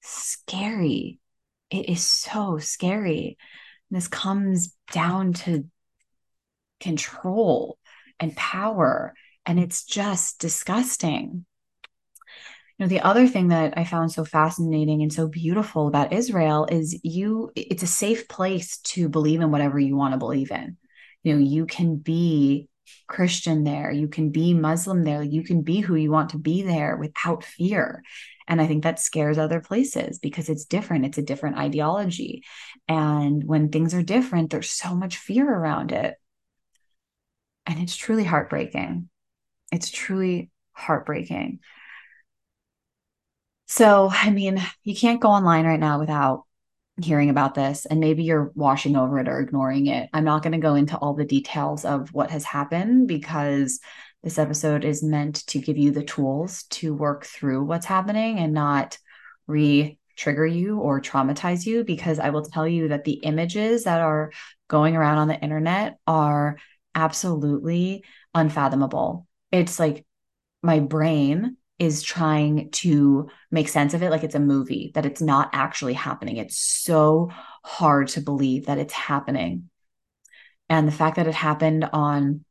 scary. 0.02 1.20
It 1.72 1.90
is 1.90 2.06
so 2.06 2.60
scary. 2.60 3.38
This 3.90 4.08
comes 4.08 4.76
down 4.92 5.34
to 5.34 5.66
control 6.80 7.80
and 8.20 8.36
power. 8.36 9.16
And 9.48 9.60
it's 9.60 9.84
just 9.84 10.40
disgusting. 10.40 11.46
You 12.78 12.86
know 12.86 12.90
the 12.90 13.02
other 13.02 13.28
thing 13.28 13.50
that 13.50 13.78
i 13.78 13.84
found 13.84 14.12
so 14.12 14.26
fascinating 14.26 15.02
and 15.02 15.14
so 15.14 15.28
beautiful 15.28 15.88
about 15.88 16.14
israel 16.14 16.66
is 16.72 17.00
you 17.04 17.52
it's 17.56 17.84
a 17.84 17.88
safe 17.88 18.28
place 18.28 18.78
to 18.80 19.10
believe 19.10 19.42
in 19.42 19.52
whatever 19.52 19.80
you 19.80 19.96
want 19.96 20.14
to 20.14 20.18
believe 20.18 20.52
in. 20.52 20.78
You 21.24 21.34
know 21.34 21.40
you 21.40 21.66
can 21.66 21.98
be 21.98 22.70
christian 23.08 23.64
there 23.64 23.92
you 23.92 24.08
can 24.08 24.30
be 24.30 24.54
muslim 24.54 25.04
there 25.04 25.24
you 25.24 25.44
can 25.44 25.62
be 25.62 25.80
who 25.80 25.96
you 25.96 26.12
want 26.12 26.32
to 26.32 26.38
be 26.38 26.64
there 26.64 26.98
without 26.98 27.44
fear. 27.44 28.04
And 28.48 28.62
i 28.62 28.68
think 28.68 28.84
that 28.84 29.00
scares 29.00 29.38
other 29.38 29.62
places 29.62 30.20
because 30.20 30.50
it's 30.50 30.66
different 30.66 31.06
it's 31.06 31.18
a 31.18 31.22
different 31.22 31.58
ideology. 31.58 32.44
And 32.88 33.44
when 33.46 33.70
things 33.70 33.94
are 33.94 34.04
different 34.04 34.50
there's 34.50 34.70
so 34.70 34.96
much 34.96 35.18
fear 35.18 35.50
around 35.50 35.92
it. 35.92 36.16
And 37.66 37.80
it's 37.80 37.96
truly 37.96 38.26
heartbreaking. 38.26 39.10
It's 39.72 39.90
truly 39.90 40.52
heartbreaking 40.74 41.60
so, 43.74 44.08
I 44.12 44.30
mean, 44.30 44.62
you 44.84 44.96
can't 44.96 45.20
go 45.20 45.30
online 45.30 45.66
right 45.66 45.80
now 45.80 46.00
without 46.00 46.44
hearing 47.02 47.32
about 47.32 47.56
this, 47.56 47.88
and 47.88 48.00
maybe 48.00 48.24
you're 48.24 48.52
washing 48.54 48.96
over 48.96 49.18
it 49.18 49.28
or 49.28 49.40
ignoring 49.40 49.88
it. 49.88 50.12
I'm 50.14 50.26
not 50.26 50.44
going 50.44 50.54
to 50.54 50.60
go 50.60 50.76
into 50.76 50.96
all 50.96 51.16
the 51.16 51.26
details 51.26 51.84
of 51.84 52.14
what 52.14 52.30
has 52.30 52.44
happened 52.44 53.08
because 53.08 53.80
this 54.22 54.38
episode 54.38 54.86
is 54.86 55.02
meant 55.02 55.48
to 55.48 55.58
give 55.58 55.76
you 55.80 55.90
the 55.90 56.04
tools 56.04 56.66
to 56.70 56.94
work 56.94 57.26
through 57.26 57.64
what's 57.64 57.88
happening 57.88 58.38
and 58.38 58.54
not 58.54 59.00
re 59.48 59.98
trigger 60.16 60.46
you 60.46 60.78
or 60.78 61.02
traumatize 61.02 61.66
you. 61.66 61.84
Because 61.84 62.20
I 62.20 62.30
will 62.30 62.44
tell 62.44 62.68
you 62.68 62.90
that 62.90 63.06
the 63.06 63.14
images 63.14 63.86
that 63.86 64.02
are 64.02 64.32
going 64.68 64.96
around 64.96 65.18
on 65.18 65.30
the 65.30 65.42
internet 65.42 65.98
are 66.06 66.60
absolutely 66.94 68.04
unfathomable. 68.36 69.26
It's 69.52 69.80
like 69.80 70.06
my 70.62 70.80
brain 70.80 71.58
is 71.84 72.02
trying 72.02 72.70
to 72.72 73.30
make 73.52 73.68
sense 73.68 73.94
of 73.94 74.02
it 74.02 74.10
like 74.10 74.24
it's 74.24 74.36
a 74.36 74.40
movie, 74.40 74.92
that 74.96 75.06
it's 75.06 75.22
not 75.22 75.50
actually 75.52 75.94
happening. 75.94 76.38
It's 76.38 76.58
so 76.58 77.30
hard 77.64 78.08
to 78.10 78.22
believe 78.22 78.68
that 78.68 78.78
it's 78.78 78.94
happening. 78.94 79.70
And 80.70 80.88
the 80.88 80.94
fact 80.94 81.18
that 81.18 81.28
it 81.28 81.36
happened 81.36 81.90
on 81.92 82.46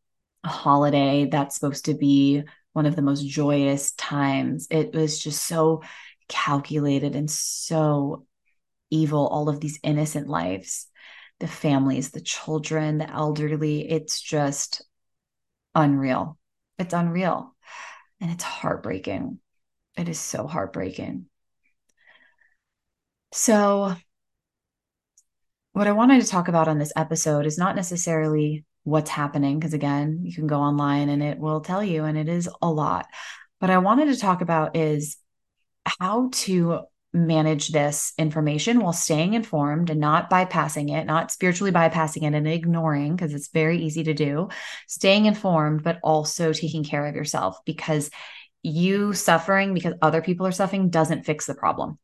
a 0.44 0.48
holiday 0.48 1.26
that's 1.30 1.54
supposed 1.54 1.86
to 1.86 1.94
be 1.94 2.42
one 2.74 2.86
of 2.86 2.94
the 2.94 3.02
most 3.02 3.26
joyous 3.26 3.92
times, 3.92 4.66
it 4.70 4.94
was 4.94 5.18
just 5.18 5.46
so 5.46 5.82
calculated 6.28 7.16
and 7.16 7.30
so 7.30 8.26
evil. 8.90 9.26
All 9.26 9.48
of 9.48 9.60
these 9.60 9.80
innocent 9.82 10.28
lives, 10.28 10.88
the 11.40 11.48
families, 11.48 12.10
the 12.10 12.20
children, 12.20 12.98
the 12.98 13.10
elderly, 13.10 13.90
it's 13.90 14.20
just 14.20 14.84
unreal. 15.74 16.38
It's 16.78 16.94
unreal. 16.94 17.51
And 18.22 18.30
it's 18.30 18.44
heartbreaking. 18.44 19.40
It 19.96 20.08
is 20.08 20.18
so 20.18 20.46
heartbreaking. 20.46 21.26
So, 23.32 23.96
what 25.72 25.88
I 25.88 25.92
wanted 25.92 26.22
to 26.22 26.28
talk 26.28 26.46
about 26.46 26.68
on 26.68 26.78
this 26.78 26.92
episode 26.96 27.46
is 27.46 27.58
not 27.58 27.74
necessarily 27.74 28.64
what's 28.84 29.10
happening, 29.10 29.58
because 29.58 29.74
again, 29.74 30.20
you 30.22 30.32
can 30.32 30.46
go 30.46 30.60
online 30.60 31.08
and 31.08 31.20
it 31.20 31.38
will 31.38 31.62
tell 31.62 31.82
you, 31.82 32.04
and 32.04 32.16
it 32.16 32.28
is 32.28 32.48
a 32.62 32.70
lot. 32.70 33.06
But 33.58 33.70
I 33.70 33.78
wanted 33.78 34.06
to 34.06 34.20
talk 34.20 34.40
about 34.40 34.76
is 34.76 35.16
how 35.84 36.30
to 36.32 36.82
manage 37.12 37.68
this 37.68 38.12
information 38.16 38.80
while 38.80 38.92
staying 38.92 39.34
informed 39.34 39.90
and 39.90 40.00
not 40.00 40.30
bypassing 40.30 40.90
it, 40.90 41.04
not 41.04 41.30
spiritually 41.30 41.72
bypassing 41.72 42.22
it 42.22 42.34
and 42.34 42.48
ignoring, 42.48 43.14
because 43.14 43.34
it's 43.34 43.48
very 43.48 43.78
easy 43.82 44.04
to 44.04 44.14
do, 44.14 44.48
staying 44.88 45.26
informed, 45.26 45.82
but 45.82 45.98
also 46.02 46.52
taking 46.52 46.84
care 46.84 47.06
of 47.06 47.14
yourself 47.14 47.58
because 47.66 48.10
you 48.62 49.12
suffering 49.12 49.74
because 49.74 49.94
other 50.00 50.22
people 50.22 50.46
are 50.46 50.52
suffering 50.52 50.88
doesn't 50.88 51.24
fix 51.24 51.46
the 51.46 51.54
problem. 51.54 51.98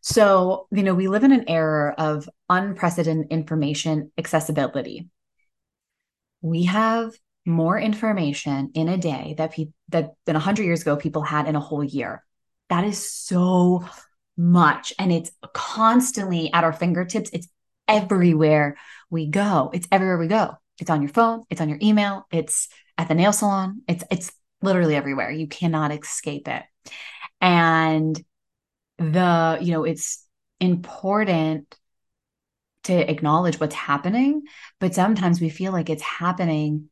So, 0.00 0.66
you 0.70 0.82
know, 0.82 0.94
we 0.94 1.08
live 1.08 1.24
in 1.24 1.32
an 1.32 1.48
era 1.48 1.94
of 1.96 2.28
unprecedented 2.48 3.30
information 3.30 4.12
accessibility. 4.16 5.08
We 6.42 6.64
have 6.64 7.12
more 7.44 7.78
information 7.78 8.72
in 8.74 8.88
a 8.88 8.98
day 8.98 9.34
that 9.38 9.52
people 9.52 9.74
that 9.88 10.14
than 10.24 10.34
100 10.34 10.64
years 10.64 10.82
ago 10.82 10.96
people 10.96 11.22
had 11.22 11.46
in 11.46 11.54
a 11.54 11.60
whole 11.60 11.84
year 11.84 12.24
that 12.68 12.84
is 12.84 13.10
so 13.10 13.84
much. 14.36 14.92
And 14.98 15.12
it's 15.12 15.30
constantly 15.52 16.52
at 16.52 16.64
our 16.64 16.72
fingertips. 16.72 17.30
It's 17.32 17.48
everywhere 17.88 18.76
we 19.10 19.26
go. 19.26 19.70
It's 19.72 19.88
everywhere 19.90 20.18
we 20.18 20.28
go. 20.28 20.56
It's 20.78 20.90
on 20.90 21.00
your 21.00 21.08
phone, 21.08 21.44
it's 21.48 21.60
on 21.60 21.68
your 21.68 21.78
email, 21.82 22.26
it's 22.30 22.68
at 22.98 23.08
the 23.08 23.14
nail 23.14 23.32
salon. 23.32 23.82
It's 23.88 24.04
it's 24.10 24.30
literally 24.62 24.94
everywhere. 24.94 25.30
You 25.30 25.46
cannot 25.46 25.92
escape 25.92 26.48
it. 26.48 26.62
And 27.40 28.22
the, 28.98 29.58
you 29.60 29.72
know, 29.72 29.84
it's 29.84 30.24
important 30.60 31.74
to 32.84 33.10
acknowledge 33.10 33.60
what's 33.60 33.74
happening, 33.74 34.42
but 34.80 34.94
sometimes 34.94 35.40
we 35.40 35.48
feel 35.50 35.72
like 35.72 35.90
it's 35.90 36.02
happening 36.02 36.88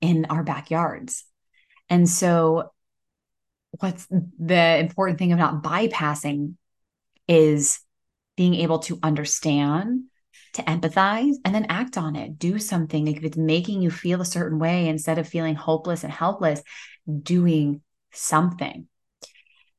in 0.00 0.26
our 0.26 0.42
backyards. 0.42 1.24
And 1.88 2.08
so 2.08 2.72
what's 3.78 4.06
the 4.10 4.78
important 4.78 5.18
thing 5.18 5.34
not 5.36 5.62
bypassing 5.62 6.54
is 7.28 7.80
being 8.36 8.54
able 8.54 8.80
to 8.80 8.98
understand 9.02 10.04
to 10.54 10.62
empathize 10.62 11.34
and 11.44 11.54
then 11.54 11.66
act 11.68 11.96
on 11.96 12.16
it. 12.16 12.38
Do 12.38 12.58
something. 12.58 13.06
If 13.06 13.22
it's 13.22 13.36
making 13.36 13.82
you 13.82 13.90
feel 13.90 14.20
a 14.20 14.24
certain 14.24 14.58
way 14.58 14.88
instead 14.88 15.18
of 15.18 15.28
feeling 15.28 15.54
hopeless 15.54 16.02
and 16.02 16.12
helpless 16.12 16.62
doing 17.22 17.82
something. 18.12 18.88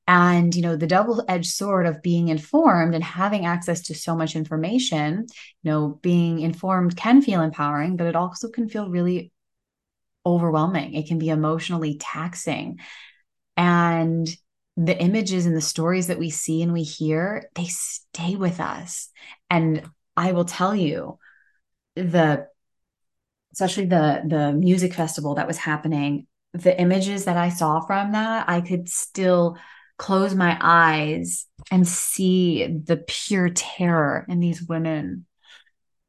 And 0.08 0.56
you 0.56 0.62
know 0.62 0.76
the 0.76 0.88
double-edged 0.88 1.50
sword 1.50 1.86
of 1.86 2.02
being 2.02 2.30
informed 2.30 2.96
and 2.96 3.04
having 3.04 3.46
access 3.46 3.82
to 3.84 3.96
so 3.96 4.16
much 4.16 4.36
information 4.36 5.28
you 5.64 5.72
know 5.72 6.00
being 6.02 6.40
informed 6.40 6.98
can 6.98 7.22
feel 7.22 7.42
empowering 7.42 7.98
but 7.98 8.08
it 8.08 8.16
also 8.16 8.50
can 8.50 8.68
feel 8.68 8.90
really 8.90 9.32
overwhelming. 10.26 10.94
It 10.96 11.08
can 11.08 11.18
be 11.18 11.30
emotionally 11.30 11.98
taxing 11.98 12.80
and 13.58 14.28
the 14.78 15.00
images 15.00 15.46
and 15.46 15.56
the 15.56 15.62
stories 15.62 16.08
that 16.08 16.20
we 16.20 16.30
see 16.30 16.62
and 16.62 16.74
we 16.74 16.84
hear, 16.84 17.50
they 17.56 17.66
stay 17.66 18.36
with 18.36 18.60
us. 18.60 19.10
And 19.50 19.84
I 20.16 20.32
will 20.32 20.46
tell 20.46 20.76
you, 20.76 21.20
the 21.96 22.48
especially 23.54 23.86
the 23.86 24.22
the 24.26 24.54
music 24.54 24.94
festival 24.94 25.36
that 25.36 25.48
was 25.48 25.58
happening, 25.58 26.28
the 26.54 26.80
images 26.80 27.26
that 27.26 27.38
I 27.38 27.50
saw 27.50 27.82
from 27.82 28.14
that, 28.14 28.50
I 28.50 28.62
could 28.62 28.90
still 28.90 29.58
close 29.98 30.34
my 30.34 30.58
eyes 30.60 31.46
and 31.70 31.88
see 31.88 32.66
the 32.66 32.98
pure 32.98 33.50
terror 33.50 34.26
in 34.28 34.40
these 34.40 34.64
women 34.64 35.26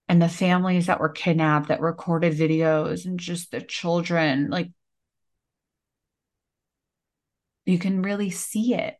and 0.09 0.21
the 0.21 0.29
families 0.29 0.87
that 0.87 1.01
were 1.01 1.09
kidnapped 1.09 1.69
that 1.69 1.81
recorded 1.81 2.37
videos 2.37 3.05
and 3.05 3.19
just 3.19 3.51
the 3.51 3.61
children 3.61 4.49
like 4.51 4.71
you 7.64 7.78
can 7.78 8.02
really 8.02 8.31
see 8.31 8.75
it. 8.75 8.97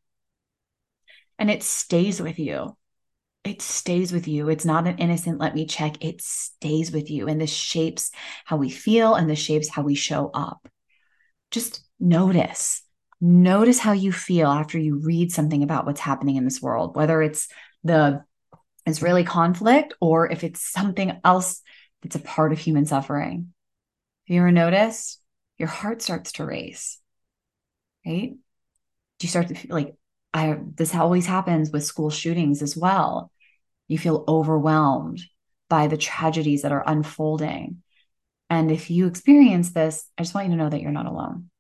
And 1.39 1.51
it 1.51 1.63
stays 1.63 2.21
with 2.21 2.39
you. 2.39 2.77
It 3.45 3.61
stays 3.61 4.13
with 4.13 4.29
you. 4.29 4.49
It's 4.49 4.65
not 4.65 4.87
an 4.87 4.99
innocent, 4.99 5.41
let 5.41 5.55
me 5.55 5.67
check. 5.67 6.05
It 6.05 6.23
stays 6.23 6.93
with 6.93 7.11
you. 7.11 7.27
And 7.27 7.41
this 7.41 7.53
shapes 7.53 8.13
how 8.45 8.57
we 8.57 8.71
feel 8.71 9.15
and 9.15 9.29
this 9.29 9.41
shapes 9.41 9.69
how 9.69 9.83
we 9.83 9.97
show 9.97 10.31
up. 10.33 10.69
Just 11.51 11.85
notice. 11.99 12.83
Notice 13.21 13.79
how 13.79 13.93
you 13.93 14.13
feel 14.13 14.49
after 14.49 14.79
you 14.79 15.01
read 15.01 15.33
something 15.33 15.63
about 15.63 15.87
what's 15.87 16.01
happening 16.01 16.37
in 16.37 16.45
this 16.45 16.63
world, 16.63 16.95
whether 16.97 17.23
it's 17.23 17.49
the 17.83 18.25
Israeli 18.87 19.25
conflict 19.25 19.95
or 20.01 20.31
if 20.31 20.45
it's 20.45 20.71
something 20.71 21.21
else 21.25 21.63
that's 22.03 22.17
a 22.17 22.21
part 22.21 22.53
of 22.53 22.59
human 22.59 22.87
suffering. 22.87 23.53
Have 24.27 24.35
you 24.35 24.41
ever 24.41 24.53
noticed? 24.53 25.21
Your 25.59 25.69
heart 25.69 26.03
starts 26.03 26.33
to 26.33 26.45
race, 26.45 26.99
right? 28.07 28.35
You 29.23 29.29
start 29.29 29.49
to 29.49 29.55
feel 29.55 29.75
like 29.75 29.95
I 30.35 30.59
this 30.75 30.95
always 30.95 31.27
happens 31.27 31.71
with 31.71 31.85
school 31.85 32.11
shootings 32.11 32.63
as 32.63 32.77
well. 32.77 33.31
You 33.89 33.99
feel 33.99 34.25
overwhelmed 34.27 35.21
by 35.69 35.87
the 35.87 35.97
tragedies 35.97 36.63
that 36.63 36.73
are 36.73 36.85
unfolding. 36.87 37.83
And 38.49 38.71
if 38.71 38.91
you 38.91 39.07
experience 39.07 39.73
this, 39.73 40.07
I 40.19 40.23
just 40.23 40.35
want 40.35 40.49
you 40.49 40.53
to 40.53 40.63
know 40.63 40.69
that 40.69 40.81
you're 40.81 40.91
not 40.91 41.07
alone. 41.07 41.51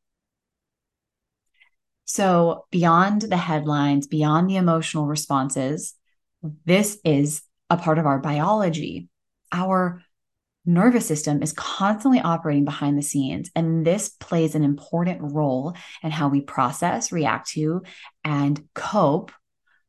So, 2.04 2.66
beyond 2.70 3.22
the 3.22 3.36
headlines, 3.36 4.06
beyond 4.06 4.50
the 4.50 4.56
emotional 4.56 5.06
responses, 5.06 5.94
this 6.66 6.98
is 7.04 7.42
a 7.70 7.76
part 7.76 7.98
of 7.98 8.06
our 8.06 8.18
biology. 8.18 9.08
Our 9.50 10.02
nervous 10.64 11.06
system 11.06 11.42
is 11.42 11.52
constantly 11.52 12.20
operating 12.20 12.64
behind 12.64 12.96
the 12.96 13.02
scenes. 13.02 13.50
And 13.54 13.84
this 13.86 14.08
plays 14.08 14.54
an 14.54 14.64
important 14.64 15.32
role 15.32 15.74
in 16.02 16.10
how 16.10 16.28
we 16.28 16.40
process, 16.40 17.12
react 17.12 17.50
to, 17.50 17.82
and 18.24 18.62
cope 18.74 19.32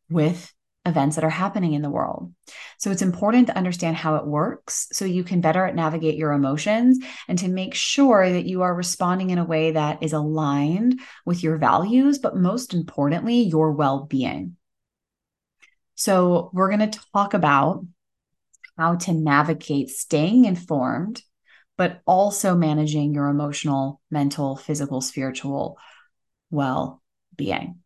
with 0.10 0.52
events 0.86 1.16
that 1.16 1.24
are 1.24 1.30
happening 1.30 1.74
in 1.74 1.82
the 1.82 1.90
world. 1.90 2.34
So 2.78 2.92
it's 2.92 3.02
important 3.02 3.48
to 3.48 3.58
understand 3.58 3.96
how 3.96 4.16
it 4.16 4.28
works 4.28 4.88
so 4.92 5.06
you 5.06 5.24
can 5.24 5.40
better 5.40 5.72
navigate 5.72 6.18
your 6.18 6.34
emotions 6.34 7.00
and 7.30 7.40
to 7.40 7.48
make 7.48 7.74
sure 7.74 8.30
that 8.30 8.46
you 8.46 8.64
are 8.64 8.76
responding 8.76 9.30
in 9.30 9.38
a 9.38 9.46
way 9.46 9.72
that 9.72 10.04
is 10.04 10.12
aligned 10.12 11.00
with 11.26 11.42
your 11.42 11.58
values, 11.58 12.20
but 12.20 12.36
most 12.36 12.74
importantly, 12.74 13.42
your 13.42 13.72
well 13.72 14.06
being. 14.06 14.58
So 15.96 16.50
we're 16.54 16.76
going 16.76 16.92
to 16.92 17.00
talk 17.14 17.34
about 17.34 17.86
how 18.78 18.96
to 18.96 19.14
navigate 19.14 19.90
staying 19.90 20.46
informed, 20.46 21.22
but 21.78 22.02
also 22.06 22.56
managing 22.56 23.14
your 23.14 23.28
emotional, 23.28 24.02
mental, 24.10 24.56
physical, 24.56 25.02
spiritual 25.02 25.78
well 26.50 27.02
being, 27.36 27.80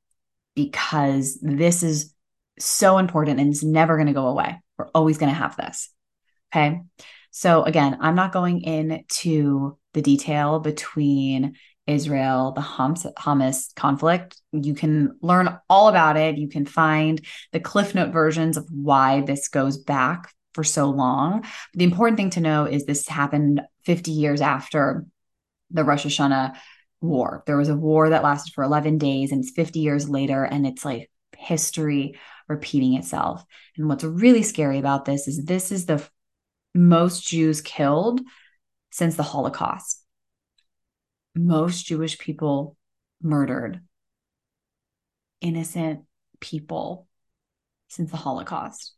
because 0.56 1.39
this 1.41 1.84
is 1.84 2.13
so 2.60 2.98
important 2.98 3.39
and 3.39 3.50
it's 3.50 3.63
never 3.63 3.96
going 3.96 4.08
to 4.08 4.13
go 4.13 4.27
away. 4.27 4.60
We're 4.77 4.89
always 4.94 5.17
going 5.17 5.32
to 5.32 5.39
have 5.39 5.56
this. 5.56 5.89
Okay. 6.53 6.82
So, 7.32 7.63
again, 7.63 7.98
I'm 8.01 8.15
not 8.15 8.32
going 8.32 8.62
into 8.62 9.77
the 9.94 10.01
detail 10.01 10.60
between 10.60 11.56
Israel, 11.86 12.51
the 12.51 12.62
Hamas 12.62 13.75
conflict. 13.75 14.41
You 14.51 14.74
can 14.74 15.17
learn 15.22 15.58
all 15.70 15.88
about 15.88 16.17
it. 16.17 16.38
You 16.38 16.50
can 16.50 16.65
find 16.65 17.24
the 17.51 17.60
Cliff 17.60 17.96
Note 17.96 18.12
versions 18.12 18.58
of 18.58 18.67
why 18.72 19.22
this 19.22 19.48
goes 19.48 19.77
back 19.77 20.34
for 20.58 20.64
so 20.64 20.90
long. 20.90 21.46
The 21.76 21.84
important 21.84 22.18
thing 22.18 22.32
to 22.32 22.42
know 22.42 22.66
is 22.66 22.84
this 22.84 23.08
happened 23.08 23.62
50 23.86 24.10
years 24.10 24.42
after 24.42 25.06
the 25.70 25.84
Rosh 25.84 26.04
Hashanah 26.04 26.58
war. 27.00 27.44
There 27.46 27.58
was 27.58 27.70
a 27.70 27.76
war 27.76 28.10
that 28.10 28.24
lasted 28.24 28.56
for 28.56 28.64
11 28.64 28.98
days 28.98 29.32
and 29.32 29.44
it's 29.44 29.52
50 29.52 29.82
years 29.82 30.10
later, 30.10 30.44
and 30.44 30.66
it's 30.66 30.84
like 30.84 31.12
history 31.38 32.18
repeating 32.48 32.96
itself. 32.96 33.44
And 33.78 33.88
what's 33.88 34.04
really 34.04 34.42
scary 34.42 34.80
about 34.80 35.06
this 35.06 35.28
is 35.28 35.46
this 35.46 35.72
is 35.72 35.86
the 35.86 36.04
most 36.74 37.28
Jews 37.28 37.62
killed 37.62 38.20
since 38.90 39.16
the 39.16 39.22
Holocaust. 39.22 40.04
Most 41.36 41.86
Jewish 41.86 42.18
people 42.18 42.76
murdered, 43.22 43.82
innocent 45.40 46.06
people 46.40 47.08
since 47.90 48.10
the 48.10 48.18
Holocaust. 48.18 48.97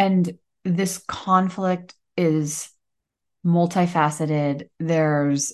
And 0.00 0.38
this 0.64 0.96
conflict 0.96 1.94
is 2.16 2.70
multifaceted. 3.44 4.70
There's 4.78 5.52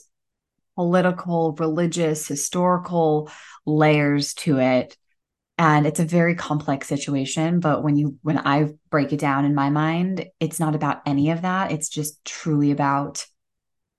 political, 0.76 1.54
religious, 1.54 2.28
historical 2.28 3.28
layers 3.64 4.34
to 4.34 4.60
it. 4.60 4.96
And 5.58 5.84
it's 5.84 5.98
a 5.98 6.04
very 6.04 6.36
complex 6.36 6.86
situation. 6.86 7.58
But 7.58 7.82
when 7.82 7.96
you, 7.96 8.18
when 8.22 8.38
I 8.38 8.74
break 8.88 9.12
it 9.12 9.18
down 9.18 9.46
in 9.46 9.54
my 9.56 9.68
mind, 9.68 10.26
it's 10.38 10.60
not 10.60 10.76
about 10.76 11.02
any 11.06 11.30
of 11.30 11.42
that. 11.42 11.72
It's 11.72 11.88
just 11.88 12.24
truly 12.24 12.70
about 12.70 13.26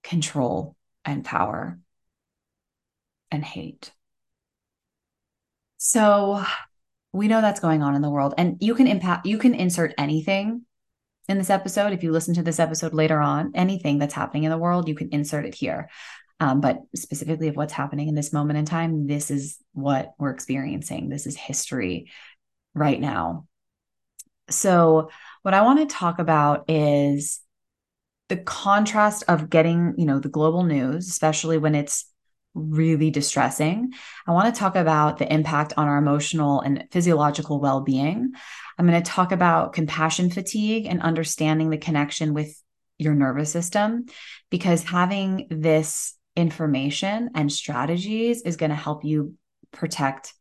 control 0.02 0.78
and 1.04 1.26
power 1.26 1.78
and 3.32 3.44
hate. 3.44 3.92
So 5.78 6.42
we 7.18 7.28
know 7.28 7.42
that's 7.42 7.60
going 7.60 7.84
on 7.84 7.96
in 7.96 8.02
the 8.02 8.10
world. 8.10 8.34
And 8.38 8.58
you 8.60 8.76
can 8.76 8.88
impact 8.88 9.26
you 9.26 9.38
can 9.38 9.54
insert 9.54 9.94
anything 9.98 10.64
in 11.28 11.38
this 11.38 11.50
episode. 11.50 11.94
If 11.94 12.04
you 12.04 12.12
listen 12.12 12.36
to 12.36 12.44
this 12.44 12.60
episode 12.60 12.94
later 12.94 13.20
on 13.20 13.52
anything 13.56 13.98
that's 13.98 14.14
happening 14.14 14.44
in 14.44 14.52
the 14.52 14.58
world 14.58 14.88
you 14.88 14.96
can 14.96 15.10
insert 15.10 15.46
it 15.46 15.56
here. 15.56 15.90
Um, 16.40 16.62
but 16.62 16.82
specifically 16.96 17.48
of 17.48 17.56
what's 17.56 17.74
happening 17.74 18.08
in 18.08 18.16
this 18.16 18.32
moment 18.32 18.60
in 18.60 18.66
time 18.66 19.08
this 19.08 19.32
is 19.32 19.58
what 19.74 20.14
we're 20.20 20.32
experiencing. 20.32 21.10
This 21.10 21.28
is 21.28 21.36
history 21.36 22.12
right 22.74 23.00
now. 23.00 23.48
So 24.50 25.10
what 25.48 25.54
i 25.54 25.62
want 25.62 25.80
to 25.80 25.96
talk 25.96 26.20
about 26.20 26.70
is 26.70 27.40
the 28.28 28.36
contrast 28.36 29.24
of 29.30 29.50
getting 29.50 29.94
you 29.98 30.06
know 30.06 30.20
the 30.20 30.28
global 30.28 30.64
news 30.64 31.08
especially 31.08 31.58
when 31.58 31.74
it's 31.74 32.12
really 32.58 33.12
distressing. 33.12 33.94
I 34.26 34.32
want 34.32 34.54
to 34.54 34.60
talk 34.60 34.76
about 34.76 35.18
the 35.18 35.32
impact 35.32 35.74
on 35.78 35.88
our 35.88 35.98
emotional 35.98 36.62
and 36.62 36.86
physiological 36.92 37.60
well 37.60 37.82
being. 37.82 38.32
I'm 38.78 38.88
going 38.88 39.02
to 39.02 39.10
talk 39.10 39.32
about 39.32 39.74
compassion 39.74 40.30
fatigue 40.30 40.86
and 40.86 41.02
understanding 41.02 41.70
the 41.70 41.78
connection 41.78 42.34
with 42.34 42.62
your 42.98 43.14
nervous 43.14 43.52
system 43.52 44.06
because 44.50 44.84
having 44.84 45.48
this 45.50 46.16
information 46.36 47.32
and 47.36 47.52
strategies 47.52 48.42
is 48.42 48.58
going 48.58 48.70
to 48.70 48.76
help 48.76 49.04
you 49.04 49.36
protect 49.72 50.34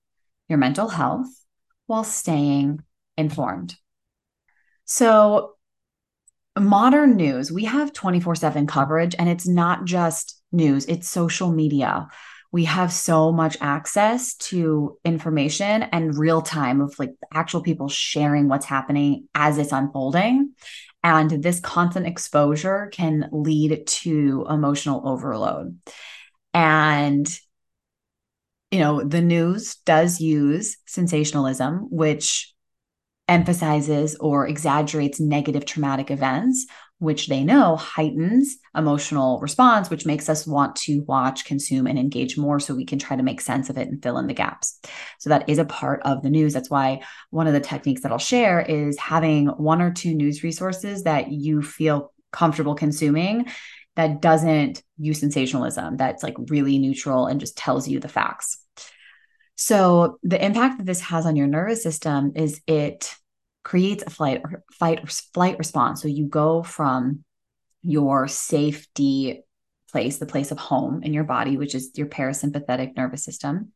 your 0.49 0.59
mental 0.59 0.89
health 0.89 1.29
while 1.87 2.05
staying 2.05 2.83
informed. 3.17 3.77
So, 4.85 5.55
modern 6.59 7.17
news, 7.17 7.51
we 7.51 7.65
have 7.65 7.93
24 7.93 8.35
7 8.37 8.67
coverage, 8.67 9.15
and 9.19 9.29
it's 9.29 9.47
not 9.47 9.85
just 9.85 10.41
news, 10.57 10.87
it's 10.87 11.09
social 11.09 11.53
media. 11.53 12.09
We 12.51 12.65
have 12.65 12.93
so 12.93 13.33
much 13.33 13.57
access 13.61 14.35
to 14.37 14.99
information 15.05 15.83
and 15.83 16.17
real 16.17 16.43
time 16.43 16.81
of 16.81 16.99
like 16.99 17.13
actual 17.33 17.63
people 17.63 17.89
sharing 17.89 18.49
what's 18.49 18.67
happening 18.67 19.29
as 19.35 19.59
it's 19.59 19.73
unfolding. 19.73 20.55
And 21.03 21.31
this 21.43 21.61
constant 21.61 22.07
exposure 22.07 22.89
can 22.93 23.29
lead 23.31 23.87
to 23.87 24.47
emotional 24.49 25.07
overload. 25.07 25.79
And, 26.55 27.29
you 28.71 28.79
know, 28.81 29.05
the 29.05 29.21
news 29.21 29.77
does 29.85 30.21
use 30.21 30.79
sensationalism, 30.87 31.89
which 31.91 32.53
emphasizes 33.29 34.17
or 34.17 34.47
exaggerates 34.47 35.21
negative 35.21 35.65
traumatic 35.65 36.11
events 36.11 36.67
which 36.99 37.27
they 37.27 37.45
know 37.45 37.77
heightens 37.77 38.57
emotional 38.75 39.39
response, 39.41 39.91
which 39.91 40.07
makes 40.07 40.29
us 40.29 40.47
want 40.47 40.77
to 40.77 41.03
watch, 41.07 41.45
consume, 41.45 41.87
and 41.87 41.99
engage 41.99 42.39
more 42.39 42.59
so 42.59 42.75
we 42.75 42.87
can 42.87 42.99
try 42.99 43.17
to 43.17 43.23
make 43.23 43.41
sense 43.41 43.69
of 43.69 43.77
it 43.77 43.89
and 43.89 44.03
fill 44.03 44.19
in 44.19 44.27
the 44.27 44.35
gaps. 44.35 44.81
So 45.19 45.29
that 45.31 45.49
is 45.49 45.59
a 45.59 45.65
part 45.65 46.01
of 46.05 46.23
the 46.23 46.31
news. 46.31 46.55
That's 46.55 46.71
why 46.71 47.03
one 47.31 47.47
of 47.47 47.53
the 47.53 47.61
techniques 47.61 48.03
that 48.03 48.13
I'll 48.13 48.19
share 48.19 48.61
is 48.61 48.99
having 48.99 49.49
one 49.49 49.83
or 49.83 49.93
two 49.93 50.15
news 50.15 50.43
resources 50.43 51.03
that 51.03 51.31
you 51.31 51.61
feel 51.63 52.13
comfortable 52.33 52.75
consuming 52.75 53.47
that 53.95 54.21
doesn't 54.21 54.83
use 54.99 55.21
sensationalism, 55.21 55.97
that's 55.97 56.23
like 56.23 56.35
really 56.49 56.79
neutral 56.79 57.27
and 57.27 57.41
just 57.41 57.57
tells 57.57 57.89
you 57.89 57.99
the 57.99 58.09
facts. 58.09 58.59
So 59.57 60.19
the 60.23 60.43
impact 60.43 60.79
that 60.79 60.87
this 60.87 61.01
has 61.01 61.25
on 61.25 61.35
your 61.35 61.47
nervous 61.47 61.83
system 61.83 62.33
is 62.37 62.61
it 62.67 63.15
creates 63.67 64.05
a 64.07 64.11
flight 64.11 64.43
or 64.45 64.63
fight 64.71 65.03
or 65.03 65.09
flight 65.35 65.59
response. 65.59 66.01
So 66.01 66.07
you 66.07 66.29
go 66.29 66.63
from 66.63 67.25
your 67.83 68.29
safety 68.29 69.43
place, 69.91 70.19
the 70.19 70.27
place 70.27 70.53
of 70.53 70.59
home 70.59 71.03
in 71.03 71.13
your 71.13 71.25
body, 71.25 71.57
which 71.57 71.75
is 71.75 71.91
your 71.97 72.07
parasympathetic 72.07 72.97
nervous 72.97 73.25
system, 73.25 73.73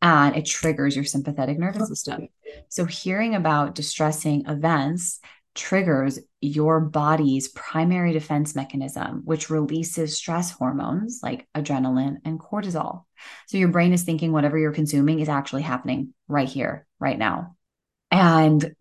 and 0.00 0.34
it 0.34 0.44
triggers 0.44 0.96
your 0.96 1.04
sympathetic 1.04 1.56
nervous 1.56 1.86
system. 1.86 2.26
So 2.68 2.84
hearing 2.84 3.36
about 3.36 3.76
distressing 3.76 4.46
events 4.46 5.20
triggers 5.54 6.18
your 6.40 6.80
body's 6.80 7.46
primary 7.46 8.12
defense 8.12 8.56
mechanism, 8.56 9.22
which 9.24 9.50
releases 9.50 10.16
stress 10.16 10.50
hormones 10.50 11.20
like 11.22 11.46
adrenaline 11.54 12.16
and 12.24 12.40
cortisol. 12.40 13.04
So 13.46 13.56
your 13.56 13.68
brain 13.68 13.92
is 13.92 14.02
thinking 14.02 14.32
whatever 14.32 14.58
you're 14.58 14.72
consuming 14.72 15.20
is 15.20 15.28
actually 15.28 15.62
happening 15.62 16.12
right 16.26 16.48
here, 16.48 16.88
right 16.98 17.18
now. 17.18 17.54
And 18.10 18.74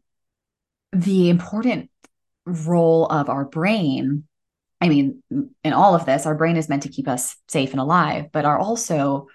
the 0.91 1.29
important 1.29 1.89
role 2.45 3.05
of 3.05 3.29
our 3.29 3.45
brain 3.45 4.23
i 4.81 4.89
mean 4.89 5.21
in 5.63 5.73
all 5.73 5.95
of 5.95 6.05
this 6.05 6.25
our 6.25 6.35
brain 6.35 6.57
is 6.57 6.67
meant 6.67 6.83
to 6.83 6.89
keep 6.89 7.07
us 7.07 7.35
safe 7.47 7.71
and 7.71 7.79
alive 7.79 8.27
but 8.31 8.45
our 8.45 8.57
also 8.57 9.27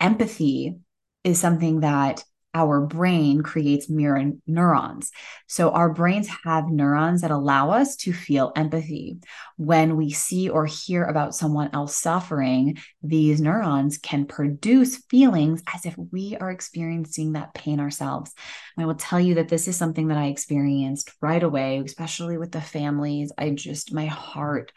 empathy 0.00 0.76
is 1.24 1.40
something 1.40 1.80
that 1.80 2.24
our 2.54 2.80
brain 2.80 3.42
creates 3.42 3.88
mirror 3.88 4.32
neurons. 4.46 5.10
So, 5.46 5.70
our 5.70 5.92
brains 5.92 6.28
have 6.44 6.68
neurons 6.68 7.22
that 7.22 7.30
allow 7.30 7.70
us 7.70 7.96
to 7.96 8.12
feel 8.12 8.52
empathy. 8.56 9.18
When 9.56 9.96
we 9.96 10.10
see 10.10 10.48
or 10.48 10.66
hear 10.66 11.04
about 11.04 11.34
someone 11.34 11.70
else 11.72 11.96
suffering, 11.96 12.78
these 13.02 13.40
neurons 13.40 13.98
can 13.98 14.26
produce 14.26 14.98
feelings 15.08 15.62
as 15.72 15.86
if 15.86 15.96
we 16.10 16.36
are 16.36 16.50
experiencing 16.50 17.32
that 17.32 17.54
pain 17.54 17.80
ourselves. 17.80 18.32
And 18.76 18.84
I 18.84 18.86
will 18.86 18.96
tell 18.96 19.20
you 19.20 19.36
that 19.36 19.48
this 19.48 19.68
is 19.68 19.76
something 19.76 20.08
that 20.08 20.18
I 20.18 20.26
experienced 20.26 21.12
right 21.20 21.42
away, 21.42 21.82
especially 21.84 22.36
with 22.36 22.52
the 22.52 22.60
families. 22.60 23.32
I 23.38 23.50
just, 23.50 23.94
my 23.94 24.06
heart 24.06 24.72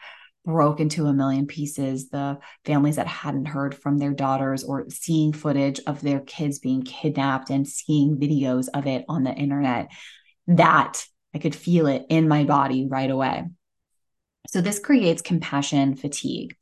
broke 0.46 0.80
into 0.80 1.06
a 1.06 1.12
million 1.12 1.46
pieces. 1.46 2.08
The 2.08 2.38
families 2.64 2.96
that 2.96 3.08
hadn't 3.08 3.46
heard 3.46 3.74
from 3.74 3.98
their 3.98 4.12
daughters 4.12 4.64
or 4.64 4.88
seeing 4.88 5.32
footage 5.32 5.80
of 5.86 6.00
their 6.00 6.20
kids 6.20 6.60
being 6.60 6.82
kidnapped 6.82 7.50
and 7.50 7.68
seeing 7.68 8.16
videos 8.16 8.68
of 8.72 8.86
it 8.86 9.04
on 9.08 9.24
the 9.24 9.34
internet, 9.34 9.90
that 10.46 11.04
I 11.34 11.38
could 11.38 11.54
feel 11.54 11.88
it 11.88 12.06
in 12.08 12.28
my 12.28 12.44
body 12.44 12.86
right 12.88 13.10
away. 13.10 13.44
So, 14.48 14.60
this 14.60 14.78
creates 14.78 15.22
compassion 15.22 15.96
fatigue. 15.96 16.56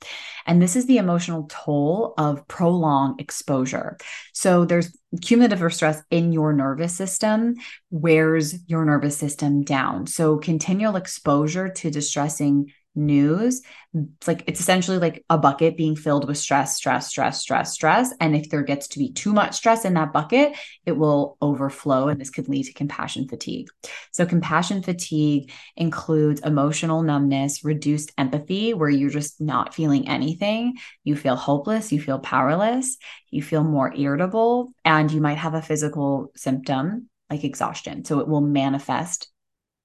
And 0.47 0.61
this 0.61 0.75
is 0.75 0.87
the 0.87 0.97
emotional 0.97 1.47
toll 1.51 2.15
of 2.17 2.49
prolonged 2.49 3.21
exposure. 3.21 3.99
So, 4.33 4.65
there's 4.65 4.97
cumulative 5.21 5.75
stress 5.75 6.03
in 6.11 6.33
your 6.33 6.55
nervous 6.55 6.95
system, 6.95 7.57
wears 7.91 8.55
your 8.67 8.87
nervous 8.87 9.19
system 9.19 9.63
down. 9.63 10.07
So, 10.07 10.39
continual 10.39 10.97
exposure 10.97 11.69
to 11.69 11.91
distressing 11.91 12.73
news 12.95 13.63
it's 13.95 14.27
like 14.27 14.43
it's 14.47 14.61
essentially 14.61 14.99
like 14.99 15.25
a 15.31 15.39
bucket 15.39 15.77
being 15.77 15.95
filled 15.95 16.27
with 16.27 16.37
stress 16.37 16.77
stress 16.77 17.09
stress 17.09 17.41
stress 17.41 17.73
stress. 17.73 18.13
And 18.21 18.35
if 18.35 18.51
there 18.51 18.63
gets 18.63 18.89
to 18.89 18.99
be 18.99 19.13
too 19.13 19.33
much 19.33 19.55
stress 19.55 19.85
in 19.85 19.95
that 19.95 20.13
bucket 20.13 20.57
it 20.85 20.93
will 20.93 21.37
overflow 21.41 22.09
and 22.09 22.21
this 22.21 22.31
could 22.31 22.49
lead 22.49 22.65
to 22.65 22.73
compassion 22.73 23.29
fatigue. 23.29 23.69
So 24.11 24.27
compassion 24.27 24.83
fatigue 24.83 25.53
includes 25.77 26.41
emotional 26.41 27.03
numbness 27.03 27.65
reduced 27.65 28.13
empathy 28.19 28.75
where 28.75 28.91
you're 28.91 29.11
just 29.11 29.41
not 29.41 29.75
feeling 29.75 30.09
anything. 30.09 30.75
You 31.05 31.15
feel 31.17 31.37
hopeless 31.37 31.93
you 31.93 32.01
feel 32.01 32.19
powerless 32.19 32.97
you 33.31 33.43
feel 33.43 33.65
more 33.65 33.93
irritable 33.95 34.73
and 34.85 35.11
you 35.11 35.21
might 35.21 35.39
have 35.39 35.55
a 35.55 35.63
physical 35.63 36.31
symptom 36.37 37.09
like 37.31 37.45
exhaustion. 37.45 38.05
So 38.05 38.21
it 38.21 38.29
will 38.29 38.41
manifest 38.41 39.29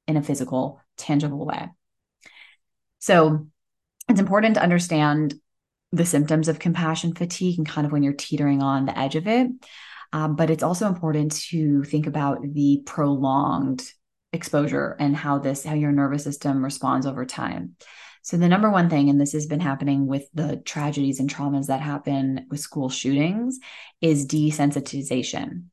in 0.08 0.18
a 0.18 0.24
physical 0.24 0.82
tangible 0.98 1.46
way 1.46 1.70
so 3.00 3.48
it's 4.08 4.20
important 4.20 4.56
to 4.56 4.64
understand 4.64 5.36
the 5.92 6.06
symptoms 6.06 6.48
of 6.48 6.60
compassion 6.60 7.14
fatigue 7.14 7.58
and 7.58 7.68
kind 7.68 7.86
of 7.86 7.92
when 7.92 8.04
you're 8.04 8.14
teetering 8.14 8.62
on 8.62 8.86
the 8.86 8.98
edge 8.98 9.16
of 9.16 9.28
it. 9.28 9.48
Um, 10.12 10.36
but 10.36 10.50
it's 10.50 10.64
also 10.64 10.88
important 10.88 11.32
to 11.50 11.84
think 11.84 12.08
about 12.08 12.42
the 12.42 12.82
prolonged 12.86 13.84
exposure 14.34 14.96
and 15.00 15.16
how 15.16 15.40
this, 15.40 15.64
how 15.64 15.76
your 15.76 15.92
nervous 15.92 16.24
system 16.24 16.64
responds 16.64 17.06
over 17.06 17.26
time. 17.26 17.76
So, 18.22 18.38
the 18.38 18.48
number 18.48 18.70
one 18.70 18.90
thing, 18.90 19.10
and 19.10 19.20
this 19.20 19.34
has 19.34 19.46
been 19.46 19.60
happening 19.60 20.06
with 20.06 20.28
the 20.34 20.58
tragedies 20.58 21.20
and 21.20 21.30
traumas 21.30 21.68
that 21.68 21.82
happen 21.82 22.48
with 22.50 22.60
school 22.60 22.90
shootings, 22.90 23.60
is 24.02 24.28
desensitization. 24.28 25.66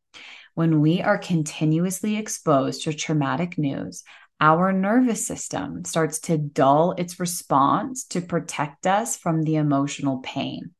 When 0.54 0.80
we 0.80 1.02
are 1.02 1.18
continuously 1.18 2.16
exposed 2.16 2.84
to 2.84 2.94
traumatic 2.94 3.58
news, 3.58 4.04
our 4.40 4.72
nervous 4.72 5.26
system 5.26 5.84
starts 5.84 6.18
to 6.20 6.36
dull 6.36 6.92
its 6.92 7.18
response 7.18 8.04
to 8.04 8.20
protect 8.20 8.86
us 8.86 9.16
from 9.16 9.42
the 9.42 9.56
emotional 9.56 10.18
pain. 10.18 10.72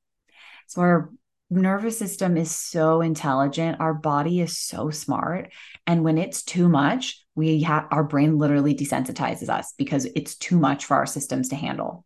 So, 0.66 0.82
our 0.82 1.10
nervous 1.48 1.98
system 1.98 2.36
is 2.36 2.54
so 2.54 3.00
intelligent, 3.00 3.80
our 3.80 3.94
body 3.94 4.40
is 4.40 4.58
so 4.58 4.90
smart. 4.90 5.52
And 5.86 6.04
when 6.04 6.18
it's 6.18 6.42
too 6.42 6.68
much, 6.68 7.24
we 7.34 7.62
have 7.62 7.86
our 7.90 8.04
brain 8.04 8.38
literally 8.38 8.74
desensitizes 8.74 9.48
us 9.48 9.72
because 9.78 10.06
it's 10.16 10.36
too 10.36 10.58
much 10.58 10.84
for 10.84 10.96
our 10.96 11.06
systems 11.06 11.48
to 11.50 11.56
handle. 11.56 12.04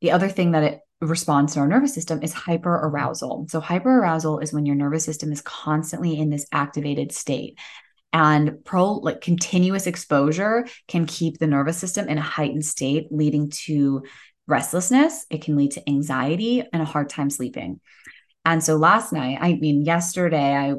The 0.00 0.12
other 0.12 0.28
thing 0.28 0.52
that 0.52 0.62
it 0.62 0.80
responds 1.00 1.54
to 1.54 1.60
our 1.60 1.68
nervous 1.68 1.92
system 1.92 2.22
is 2.22 2.32
hyperarousal. 2.32 3.50
So, 3.50 3.60
hyperarousal 3.60 4.42
is 4.42 4.52
when 4.52 4.64
your 4.64 4.76
nervous 4.76 5.04
system 5.04 5.30
is 5.32 5.42
constantly 5.42 6.18
in 6.18 6.30
this 6.30 6.46
activated 6.52 7.12
state 7.12 7.58
and 8.14 8.64
pro 8.64 8.92
like 8.92 9.20
continuous 9.20 9.86
exposure 9.86 10.66
can 10.88 11.04
keep 11.04 11.36
the 11.36 11.46
nervous 11.46 11.76
system 11.76 12.08
in 12.08 12.16
a 12.16 12.22
heightened 12.22 12.64
state 12.64 13.08
leading 13.10 13.50
to 13.50 14.02
restlessness 14.46 15.26
it 15.28 15.42
can 15.42 15.56
lead 15.56 15.72
to 15.72 15.86
anxiety 15.88 16.62
and 16.72 16.80
a 16.80 16.86
hard 16.86 17.10
time 17.10 17.28
sleeping 17.28 17.80
and 18.46 18.62
so 18.62 18.76
last 18.76 19.12
night 19.12 19.36
i 19.40 19.54
mean 19.54 19.82
yesterday 19.82 20.54
i 20.54 20.74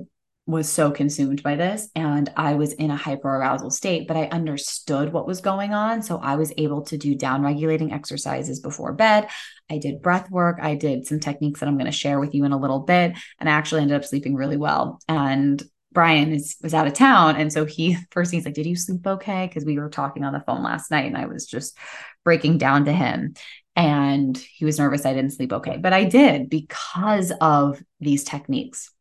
was 0.47 0.71
so 0.71 0.91
consumed 0.91 1.41
by 1.41 1.55
this 1.55 1.89
and 1.95 2.31
I 2.37 2.53
was 2.53 2.73
in 2.73 2.91
a 2.91 2.97
hyperarousal 2.97 3.71
state, 3.71 4.07
but 4.07 4.15
I 4.15 4.27
understood 4.27 5.11
what 5.11 5.25
was 5.25 5.41
going 5.41 5.73
on. 5.73 6.03
So 6.03 6.17
I 6.17 6.35
was 6.35 6.53
able 6.57 6.83
to 6.83 6.97
do 6.97 7.15
down 7.15 7.41
regulating 7.41 7.91
exercises 7.91 8.59
before 8.59 8.93
bed. 8.93 9.27
I 9.71 9.79
did 9.79 10.03
breath 10.03 10.29
work. 10.29 10.59
I 10.61 10.75
did 10.75 11.07
some 11.07 11.19
techniques 11.19 11.59
that 11.59 11.67
I'm 11.67 11.77
going 11.77 11.87
to 11.87 11.91
share 11.91 12.19
with 12.19 12.35
you 12.35 12.45
in 12.45 12.51
a 12.51 12.59
little 12.59 12.81
bit. 12.81 13.13
And 13.39 13.49
I 13.49 13.53
actually 13.53 13.81
ended 13.81 13.97
up 13.97 14.05
sleeping 14.05 14.35
really 14.35 14.57
well. 14.57 14.99
And 15.07 15.63
Brian 15.95 16.31
is 16.31 16.55
was 16.61 16.75
out 16.75 16.85
of 16.85 16.93
town. 16.93 17.37
And 17.37 17.51
so 17.51 17.65
he 17.65 17.97
first 18.11 18.31
he's 18.31 18.45
like, 18.45 18.53
Did 18.53 18.67
you 18.67 18.75
sleep 18.75 19.07
okay? 19.07 19.47
Because 19.47 19.65
we 19.65 19.79
were 19.79 19.89
talking 19.89 20.23
on 20.23 20.33
the 20.33 20.43
phone 20.45 20.61
last 20.61 20.91
night 20.91 21.05
and 21.05 21.17
I 21.17 21.25
was 21.25 21.47
just 21.47 21.75
breaking 22.23 22.59
down 22.59 22.85
to 22.85 22.93
him. 22.93 23.33
And 23.75 24.37
he 24.37 24.63
was 24.63 24.77
nervous 24.77 25.05
I 25.05 25.13
didn't 25.13 25.33
sleep 25.33 25.51
okay. 25.51 25.77
But 25.77 25.93
I 25.93 26.03
did 26.03 26.49
because 26.49 27.31
of 27.41 27.81
these 27.99 28.23
techniques. 28.23 28.91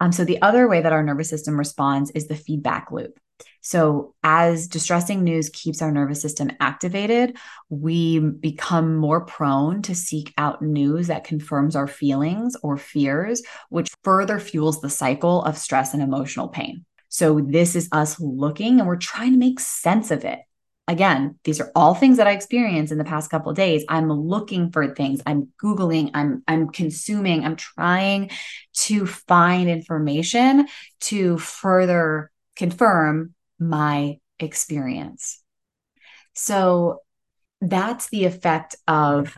Um, 0.00 0.12
so 0.12 0.24
the 0.24 0.40
other 0.42 0.68
way 0.68 0.80
that 0.80 0.92
our 0.92 1.02
nervous 1.02 1.28
system 1.28 1.58
responds 1.58 2.10
is 2.12 2.28
the 2.28 2.36
feedback 2.36 2.90
loop. 2.90 3.18
So, 3.60 4.14
as 4.22 4.66
distressing 4.66 5.22
news 5.22 5.48
keeps 5.50 5.82
our 5.82 5.92
nervous 5.92 6.20
system 6.20 6.50
activated, 6.60 7.36
we 7.68 8.18
become 8.18 8.96
more 8.96 9.24
prone 9.24 9.82
to 9.82 9.94
seek 9.94 10.32
out 10.38 10.62
news 10.62 11.08
that 11.08 11.24
confirms 11.24 11.76
our 11.76 11.86
feelings 11.86 12.56
or 12.62 12.76
fears, 12.76 13.42
which 13.68 13.90
further 14.02 14.38
fuels 14.38 14.80
the 14.80 14.90
cycle 14.90 15.42
of 15.42 15.58
stress 15.58 15.94
and 15.94 16.02
emotional 16.02 16.48
pain. 16.48 16.84
So, 17.08 17.40
this 17.40 17.76
is 17.76 17.88
us 17.92 18.18
looking 18.20 18.80
and 18.80 18.88
we're 18.88 18.96
trying 18.96 19.32
to 19.32 19.38
make 19.38 19.60
sense 19.60 20.10
of 20.10 20.24
it. 20.24 20.40
Again, 20.88 21.38
these 21.44 21.60
are 21.60 21.70
all 21.76 21.94
things 21.94 22.16
that 22.16 22.26
I 22.26 22.32
experienced 22.32 22.92
in 22.92 22.98
the 22.98 23.04
past 23.04 23.30
couple 23.30 23.52
days. 23.52 23.84
I'm 23.90 24.10
looking 24.10 24.72
for 24.72 24.94
things. 24.94 25.20
I'm 25.26 25.52
googling. 25.62 26.10
I'm 26.14 26.42
I'm 26.48 26.70
consuming. 26.70 27.44
I'm 27.44 27.56
trying 27.56 28.30
to 28.72 29.06
find 29.06 29.68
information 29.68 30.66
to 31.00 31.36
further 31.36 32.30
confirm 32.56 33.34
my 33.58 34.16
experience. 34.40 35.42
So 36.34 37.02
that's 37.60 38.08
the 38.08 38.24
effect 38.24 38.76
of 38.86 39.36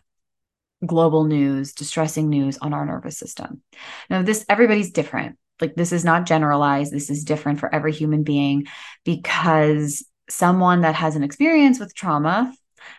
global 0.86 1.24
news, 1.24 1.72
distressing 1.72 2.28
news 2.28 2.58
on 2.58 2.72
our 2.72 2.86
nervous 2.86 3.18
system. 3.18 3.62
Now, 4.08 4.22
this 4.22 4.44
everybody's 4.48 4.92
different. 4.92 5.36
Like, 5.60 5.74
this 5.74 5.92
is 5.92 6.04
not 6.04 6.26
generalized. 6.26 6.92
This 6.92 7.10
is 7.10 7.24
different 7.24 7.58
for 7.58 7.74
every 7.74 7.92
human 7.92 8.22
being 8.22 8.66
because 9.04 10.04
someone 10.30 10.82
that 10.82 10.94
has 10.94 11.16
an 11.16 11.22
experience 11.22 11.78
with 11.78 11.94
trauma 11.94 12.52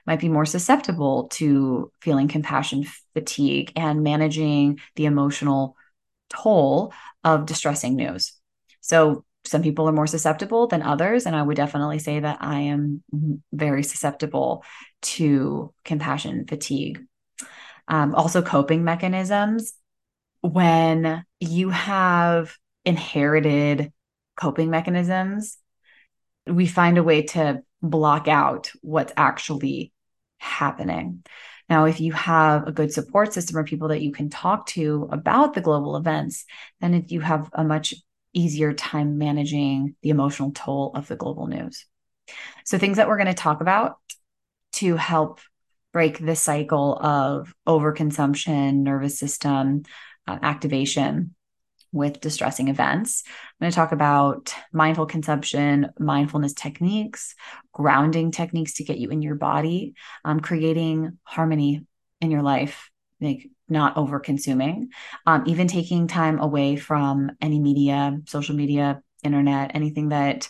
might 0.06 0.20
be 0.20 0.30
more 0.30 0.46
susceptible 0.46 1.28
to 1.30 1.92
feeling 2.02 2.28
compassion 2.28 2.86
fatigue 3.14 3.72
and 3.76 4.04
managing 4.04 4.80
the 4.96 5.06
emotional 5.06 5.76
toll 6.30 6.94
of 7.24 7.46
distressing 7.46 7.96
news. 7.96 8.34
So, 8.82 9.26
some 9.44 9.64
people 9.64 9.90
are 9.90 9.94
more 9.94 10.06
susceptible 10.06 10.68
than 10.68 10.84
others. 10.84 11.26
And 11.26 11.36
I 11.36 11.42
would 11.42 11.58
definitely 11.58 11.98
say 11.98 12.20
that 12.20 12.38
I 12.42 12.60
am 12.60 13.04
very 13.52 13.82
susceptible 13.82 14.64
to 15.02 15.74
compassion 15.84 16.46
fatigue. 16.48 17.04
Um, 17.88 18.14
also, 18.14 18.44
coping 18.44 18.84
mechanisms. 18.84 19.74
When 20.42 21.26
you 21.40 21.70
have 21.70 22.56
inherited 22.86 23.92
coping 24.36 24.70
mechanisms, 24.70 25.58
we 26.48 26.68
find 26.68 26.98
a 26.98 27.04
way 27.04 27.24
to 27.24 27.64
block 27.82 28.28
out 28.28 28.72
what's 28.82 29.14
actually 29.18 29.92
happening. 30.38 31.24
Now, 31.70 31.86
if 31.86 32.02
you 32.02 32.12
have 32.14 32.68
a 32.68 32.72
good 32.72 32.92
support 32.92 33.34
system 33.34 33.58
or 33.58 33.64
people 33.64 33.90
that 33.90 34.02
you 34.02 34.12
can 34.12 34.30
talk 34.30 34.66
to 34.68 35.08
about 35.12 35.54
the 35.54 35.62
global 35.62 35.96
events, 35.96 36.46
then 36.82 37.06
you 37.08 37.22
have 37.22 37.50
a 37.54 37.64
much 37.64 37.94
easier 38.34 38.74
time 38.74 39.18
managing 39.18 39.96
the 40.02 40.10
emotional 40.10 40.52
toll 40.52 40.92
of 40.96 41.08
the 41.08 41.16
global 41.16 41.48
news. 41.48 41.86
So, 42.66 42.78
things 42.78 42.98
that 42.98 43.08
we're 43.08 43.18
going 43.18 43.28
to 43.28 43.34
talk 43.34 43.62
about 43.62 43.98
to 44.74 44.96
help 44.96 45.40
break 45.94 46.18
the 46.18 46.36
cycle 46.36 46.98
of 46.98 47.54
overconsumption, 47.68 48.78
nervous 48.78 49.20
system 49.20 49.84
uh, 50.28 50.40
activation 50.42 51.36
with 51.92 52.22
distressing 52.22 52.70
events. 52.70 53.24
I'm 53.28 53.66
going 53.66 53.72
to 53.72 53.76
talk 53.76 53.92
about 53.92 54.54
mindful 54.72 55.06
consumption, 55.06 55.90
mindfulness 56.00 56.54
techniques, 56.54 57.36
grounding 57.74 58.32
techniques 58.32 58.76
to 58.76 58.84
get 58.84 58.98
you 58.98 59.10
in 59.10 59.22
your 59.22 59.36
body, 59.36 59.94
um, 60.24 60.40
creating 60.40 61.18
harmony 61.24 61.86
in 62.22 62.32
your 62.32 62.44
life, 62.44 62.90
like 63.20 63.50
not 63.68 63.98
over 63.98 64.20
consuming, 64.20 64.90
um, 65.26 65.44
even 65.48 65.68
taking 65.68 66.08
time 66.08 66.40
away 66.40 66.76
from 66.76 67.32
any 67.42 67.60
media, 67.60 68.18
social 68.28 68.56
media, 68.56 69.02
internet, 69.24 69.72
anything 69.76 70.10
that 70.10 70.50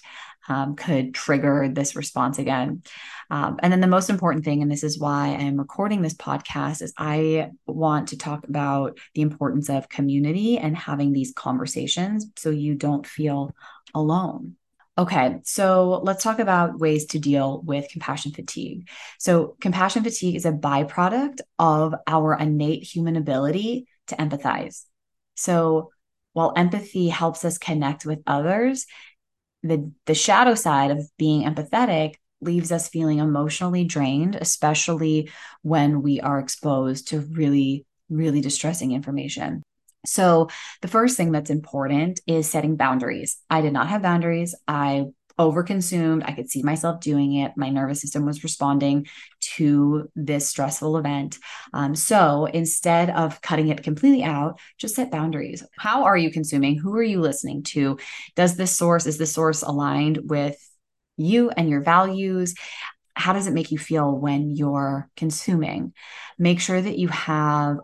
um, 0.51 0.75
could 0.75 1.13
trigger 1.13 1.69
this 1.71 1.95
response 1.95 2.37
again. 2.37 2.83
Um, 3.29 3.57
and 3.63 3.71
then 3.71 3.79
the 3.79 3.87
most 3.87 4.09
important 4.09 4.43
thing, 4.43 4.61
and 4.61 4.69
this 4.69 4.83
is 4.83 4.99
why 4.99 5.29
I'm 5.29 5.55
recording 5.55 6.01
this 6.01 6.13
podcast, 6.13 6.81
is 6.81 6.93
I 6.97 7.51
want 7.65 8.09
to 8.09 8.17
talk 8.17 8.45
about 8.45 8.97
the 9.15 9.21
importance 9.21 9.69
of 9.69 9.87
community 9.87 10.57
and 10.57 10.75
having 10.75 11.13
these 11.13 11.31
conversations 11.33 12.27
so 12.35 12.49
you 12.49 12.75
don't 12.75 13.07
feel 13.07 13.55
alone. 13.95 14.57
Okay, 14.97 15.37
so 15.45 16.01
let's 16.03 16.21
talk 16.21 16.39
about 16.39 16.79
ways 16.79 17.05
to 17.07 17.19
deal 17.19 17.61
with 17.61 17.89
compassion 17.89 18.33
fatigue. 18.33 18.89
So, 19.19 19.55
compassion 19.61 20.03
fatigue 20.03 20.35
is 20.35 20.45
a 20.45 20.51
byproduct 20.51 21.39
of 21.57 21.95
our 22.07 22.37
innate 22.37 22.83
human 22.83 23.15
ability 23.15 23.87
to 24.07 24.15
empathize. 24.17 24.83
So, 25.35 25.91
while 26.33 26.51
empathy 26.57 27.07
helps 27.07 27.45
us 27.45 27.57
connect 27.57 28.05
with 28.05 28.19
others, 28.27 28.85
the, 29.63 29.91
the 30.05 30.13
shadow 30.13 30.55
side 30.55 30.91
of 30.91 31.09
being 31.17 31.43
empathetic 31.43 32.15
leaves 32.41 32.71
us 32.71 32.89
feeling 32.89 33.19
emotionally 33.19 33.83
drained, 33.83 34.35
especially 34.35 35.29
when 35.61 36.01
we 36.01 36.19
are 36.19 36.39
exposed 36.39 37.09
to 37.09 37.19
really, 37.19 37.85
really 38.09 38.41
distressing 38.41 38.91
information. 38.91 39.61
So, 40.03 40.49
the 40.81 40.87
first 40.87 41.15
thing 41.15 41.31
that's 41.31 41.51
important 41.51 42.21
is 42.25 42.49
setting 42.49 42.75
boundaries. 42.75 43.37
I 43.51 43.61
did 43.61 43.73
not 43.73 43.89
have 43.89 44.01
boundaries. 44.01 44.55
I 44.67 45.05
overconsumed. 45.37 46.23
I 46.25 46.33
could 46.33 46.49
see 46.49 46.63
myself 46.63 46.99
doing 46.99 47.35
it. 47.35 47.53
My 47.55 47.69
nervous 47.69 48.01
system 48.01 48.25
was 48.25 48.43
responding 48.43 49.07
to 49.55 50.09
this 50.15 50.47
stressful 50.47 50.97
event. 50.97 51.37
Um, 51.73 51.95
so 51.95 52.45
instead 52.45 53.09
of 53.09 53.41
cutting 53.41 53.69
it 53.69 53.83
completely 53.83 54.23
out, 54.23 54.59
just 54.77 54.95
set 54.95 55.11
boundaries. 55.11 55.63
How 55.77 56.03
are 56.03 56.17
you 56.17 56.31
consuming? 56.31 56.77
Who 56.77 56.95
are 56.95 57.03
you 57.03 57.21
listening 57.21 57.63
to? 57.63 57.97
Does 58.35 58.55
this 58.55 58.75
source, 58.75 59.05
is 59.05 59.17
the 59.17 59.25
source 59.25 59.61
aligned 59.61 60.29
with 60.29 60.57
you 61.17 61.49
and 61.49 61.69
your 61.69 61.81
values? 61.81 62.55
How 63.13 63.33
does 63.33 63.47
it 63.47 63.53
make 63.53 63.71
you 63.71 63.77
feel 63.77 64.15
when 64.17 64.49
you're 64.55 65.09
consuming? 65.15 65.93
Make 66.39 66.59
sure 66.59 66.81
that 66.81 66.97
you 66.97 67.07
have 67.09 67.77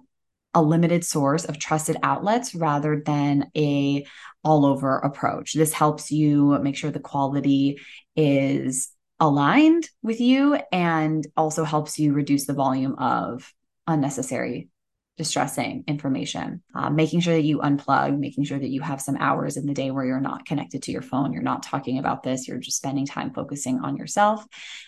a 0.54 0.62
limited 0.62 1.06
source 1.06 1.46
of 1.46 1.60
trusted 1.60 1.98
outlets 2.02 2.56
rather 2.56 3.04
than 3.06 3.52
a 3.56 4.06
all 4.48 4.66
over 4.66 4.98
approach. 5.00 5.54
This 5.54 5.74
helps 5.74 6.10
you 6.10 6.58
make 6.60 6.78
sure 6.78 6.90
the 6.90 7.00
quality 7.02 7.82
is 8.16 8.90
aligned 9.20 9.90
with 10.02 10.22
you 10.22 10.58
and 10.72 11.28
also 11.36 11.66
helps 11.66 12.00
you 12.00 12.14
reduce 12.14 12.46
the 12.46 12.54
volume 12.54 12.96
of 12.98 13.54
unnecessary 13.88 14.70
distressing 15.18 15.84
information. 15.86 16.62
Uh, 16.74 16.90
making 16.90 17.20
sure 17.20 17.34
that 17.34 17.44
you 17.44 17.58
unplug, 17.58 18.18
making 18.18 18.46
sure 18.46 18.60
that 18.60 18.70
you 18.70 18.82
have 18.82 19.02
some 19.02 19.18
hours 19.18 19.58
in 19.58 19.66
the 19.66 19.74
day 19.74 19.92
where 19.92 20.06
you're 20.06 20.22
not 20.22 20.46
connected 20.46 20.84
to 20.84 20.92
your 20.94 21.02
phone, 21.02 21.34
you're 21.34 21.42
not 21.42 21.64
talking 21.64 21.98
about 21.98 22.24
this, 22.24 22.48
you're 22.48 22.60
just 22.60 22.78
spending 22.78 23.06
time 23.06 23.34
focusing 23.34 23.80
on 23.80 23.98
yourself. 23.98 24.46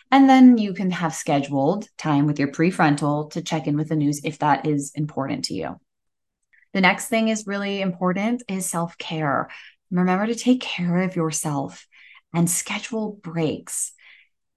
And 0.09 0.29
then 0.29 0.57
you 0.57 0.73
can 0.73 0.91
have 0.91 1.13
scheduled 1.13 1.89
time 1.97 2.27
with 2.27 2.39
your 2.39 2.49
prefrontal 2.49 3.29
to 3.31 3.41
check 3.41 3.67
in 3.67 3.75
with 3.75 3.89
the 3.89 3.95
news 3.97 4.21
if 4.23 4.39
that 4.39 4.67
is 4.67 4.91
important 4.95 5.45
to 5.45 5.53
you. 5.53 5.79
The 6.73 6.81
next 6.81 7.07
thing 7.07 7.29
is 7.29 7.47
really 7.47 7.81
important 7.81 8.43
is 8.47 8.69
self-care. 8.69 9.49
Remember 9.91 10.27
to 10.27 10.35
take 10.35 10.61
care 10.61 11.01
of 11.01 11.15
yourself 11.15 11.87
and 12.33 12.49
schedule 12.49 13.19
breaks. 13.23 13.91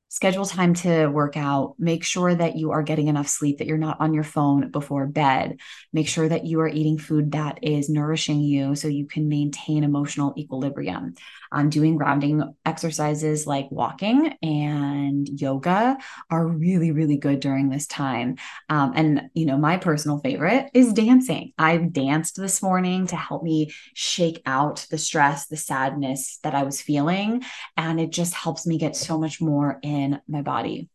Schedule 0.09 0.44
time 0.44 0.75
to 0.75 1.07
work 1.07 1.38
out. 1.38 1.75
Make 1.79 2.05
sure 2.05 2.35
that 2.35 2.55
you 2.55 2.72
are 2.72 2.83
getting 2.83 3.09
enough 3.09 3.29
sleep 3.29 3.59
that 3.59 3.66
you're 3.66 3.79
not 3.79 3.98
on 3.98 4.12
your 4.12 4.25
phone 4.25 4.70
before 4.70 5.07
bed. 5.07 5.59
Make 5.90 6.07
sure 6.07 6.29
that 6.29 6.44
you 6.44 6.61
are 6.61 6.68
eating 6.68 6.98
food 6.98 7.33
that 7.33 7.61
is 7.62 7.88
nourishing 7.88 8.40
you 8.40 8.75
so 8.75 8.88
you 8.88 9.07
can 9.07 9.31
maintain 9.31 9.85
emotional 9.85 10.35
equilibrium 10.37 11.14
um, 11.52 11.70
doing 11.70 11.96
grounding 11.96 12.42
exercises 12.64 13.46
like 13.46 13.68
walking 13.70 14.34
and 14.42 15.28
yoga 15.40 15.96
are 16.30 16.46
really 16.46 16.90
really 16.90 17.16
good 17.16 17.40
during 17.40 17.68
this 17.68 17.86
time 17.86 18.36
um, 18.68 18.92
and 18.96 19.22
you 19.34 19.46
know 19.46 19.56
my 19.56 19.76
personal 19.76 20.18
favorite 20.18 20.68
is 20.74 20.92
dancing 20.92 21.52
I've 21.58 21.92
danced 21.92 22.36
this 22.36 22.62
morning 22.62 23.06
to 23.08 23.16
help 23.16 23.42
me 23.42 23.72
shake 23.94 24.42
out 24.46 24.86
the 24.90 24.98
stress 24.98 25.46
the 25.46 25.56
sadness 25.56 26.38
that 26.42 26.54
i 26.54 26.64
was 26.64 26.80
feeling 26.80 27.42
and 27.76 28.00
it 28.00 28.10
just 28.10 28.34
helps 28.34 28.66
me 28.66 28.78
get 28.78 28.96
so 28.96 29.18
much 29.18 29.40
more 29.40 29.78
in 29.82 29.92
in 29.92 30.20
my 30.28 30.42
body. 30.42 30.88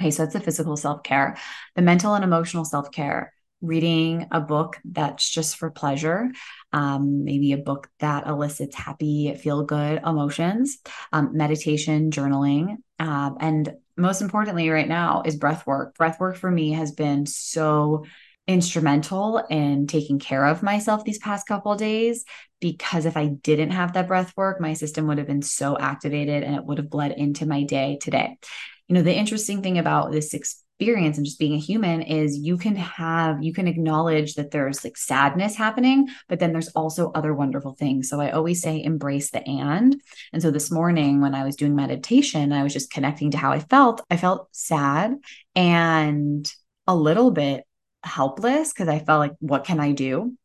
Okay, 0.00 0.10
so 0.10 0.22
that's 0.22 0.34
the 0.34 0.40
physical 0.40 0.76
self 0.76 1.02
care, 1.02 1.36
the 1.74 1.82
mental 1.82 2.14
and 2.14 2.24
emotional 2.24 2.64
self 2.64 2.90
care. 2.90 3.32
Reading 3.60 4.26
a 4.30 4.40
book 4.40 4.78
that's 4.84 5.28
just 5.28 5.56
for 5.56 5.70
pleasure, 5.70 6.30
um, 6.72 7.24
maybe 7.24 7.52
a 7.52 7.58
book 7.58 7.88
that 7.98 8.26
elicits 8.26 8.76
happy, 8.76 9.34
feel 9.34 9.64
good 9.64 10.00
emotions, 10.06 10.78
um, 11.12 11.36
meditation, 11.36 12.10
journaling, 12.10 12.76
um, 13.00 13.36
and 13.40 13.74
most 13.96 14.22
importantly, 14.22 14.70
right 14.70 14.88
now 14.88 15.22
is 15.24 15.36
breath 15.36 15.66
work. 15.66 15.96
Breath 15.96 16.20
work 16.20 16.36
for 16.36 16.50
me 16.50 16.72
has 16.72 16.92
been 16.92 17.26
so 17.26 18.04
instrumental 18.46 19.38
in 19.50 19.86
taking 19.86 20.18
care 20.18 20.46
of 20.46 20.62
myself 20.62 21.04
these 21.04 21.18
past 21.18 21.46
couple 21.46 21.74
days 21.76 22.24
because 22.60 23.04
if 23.04 23.16
I 23.16 23.26
didn't 23.26 23.72
have 23.72 23.92
that 23.92 24.08
breath 24.08 24.32
work, 24.36 24.60
my 24.60 24.72
system 24.72 25.06
would 25.06 25.18
have 25.18 25.26
been 25.26 25.42
so 25.42 25.76
activated 25.78 26.42
and 26.42 26.54
it 26.54 26.64
would 26.64 26.78
have 26.78 26.90
bled 26.90 27.12
into 27.12 27.44
my 27.44 27.64
day 27.64 27.98
today. 28.00 28.38
You 28.88 28.94
know, 28.94 29.02
the 29.02 29.14
interesting 29.14 29.62
thing 29.62 29.78
about 29.78 30.12
this 30.12 30.30
experience 30.78 31.16
and 31.16 31.26
just 31.26 31.40
being 31.40 31.54
a 31.54 31.58
human 31.58 32.02
is 32.02 32.38
you 32.38 32.56
can 32.56 32.76
have, 32.76 33.42
you 33.42 33.52
can 33.52 33.66
acknowledge 33.66 34.34
that 34.34 34.52
there's 34.52 34.84
like 34.84 34.96
sadness 34.96 35.56
happening, 35.56 36.08
but 36.28 36.38
then 36.38 36.52
there's 36.52 36.68
also 36.68 37.10
other 37.12 37.34
wonderful 37.34 37.74
things. 37.74 38.08
So 38.08 38.20
I 38.20 38.30
always 38.30 38.62
say 38.62 38.82
embrace 38.82 39.30
the 39.30 39.44
and. 39.44 40.00
And 40.32 40.40
so 40.40 40.52
this 40.52 40.70
morning 40.70 41.20
when 41.20 41.34
I 41.34 41.44
was 41.44 41.56
doing 41.56 41.74
meditation, 41.74 42.52
I 42.52 42.62
was 42.62 42.72
just 42.72 42.92
connecting 42.92 43.32
to 43.32 43.38
how 43.38 43.50
I 43.50 43.58
felt. 43.58 44.02
I 44.08 44.16
felt 44.16 44.48
sad 44.52 45.16
and 45.56 46.48
a 46.86 46.94
little 46.94 47.32
bit 47.32 47.64
helpless 48.04 48.72
because 48.72 48.88
I 48.88 49.00
felt 49.00 49.18
like, 49.18 49.32
what 49.40 49.64
can 49.64 49.80
I 49.80 49.90
do? 49.90 50.36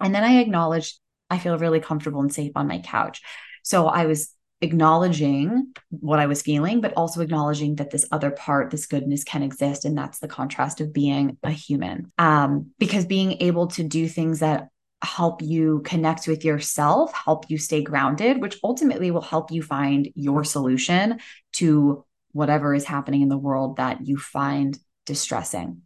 And 0.00 0.12
then 0.12 0.24
I 0.24 0.40
acknowledged 0.40 0.98
I 1.30 1.38
feel 1.38 1.56
really 1.56 1.80
comfortable 1.80 2.20
and 2.20 2.34
safe 2.34 2.52
on 2.56 2.66
my 2.66 2.80
couch. 2.80 3.22
So 3.62 3.86
I 3.86 4.06
was 4.06 4.34
acknowledging 4.62 5.74
what 5.90 6.18
I 6.18 6.26
was 6.26 6.42
feeling, 6.42 6.80
but 6.80 6.94
also 6.94 7.20
acknowledging 7.20 7.76
that 7.76 7.90
this 7.90 8.06
other 8.12 8.30
part, 8.30 8.70
this 8.70 8.86
goodness 8.86 9.24
can 9.24 9.42
exist. 9.42 9.84
And 9.84 9.98
that's 9.98 10.20
the 10.20 10.28
contrast 10.28 10.80
of 10.80 10.92
being 10.92 11.36
a 11.42 11.50
human. 11.50 12.12
Um, 12.18 12.70
because 12.78 13.04
being 13.04 13.42
able 13.42 13.66
to 13.68 13.82
do 13.82 14.08
things 14.08 14.38
that 14.40 14.68
help 15.02 15.42
you 15.42 15.82
connect 15.84 16.28
with 16.28 16.44
yourself, 16.44 17.12
help 17.12 17.50
you 17.50 17.58
stay 17.58 17.82
grounded, 17.82 18.40
which 18.40 18.58
ultimately 18.62 19.10
will 19.10 19.20
help 19.20 19.50
you 19.50 19.62
find 19.62 20.08
your 20.14 20.44
solution 20.44 21.18
to 21.54 22.04
whatever 22.30 22.74
is 22.74 22.84
happening 22.84 23.22
in 23.22 23.28
the 23.28 23.36
world 23.36 23.76
that 23.76 24.06
you 24.06 24.16
find 24.16 24.78
distressing. 25.04 25.82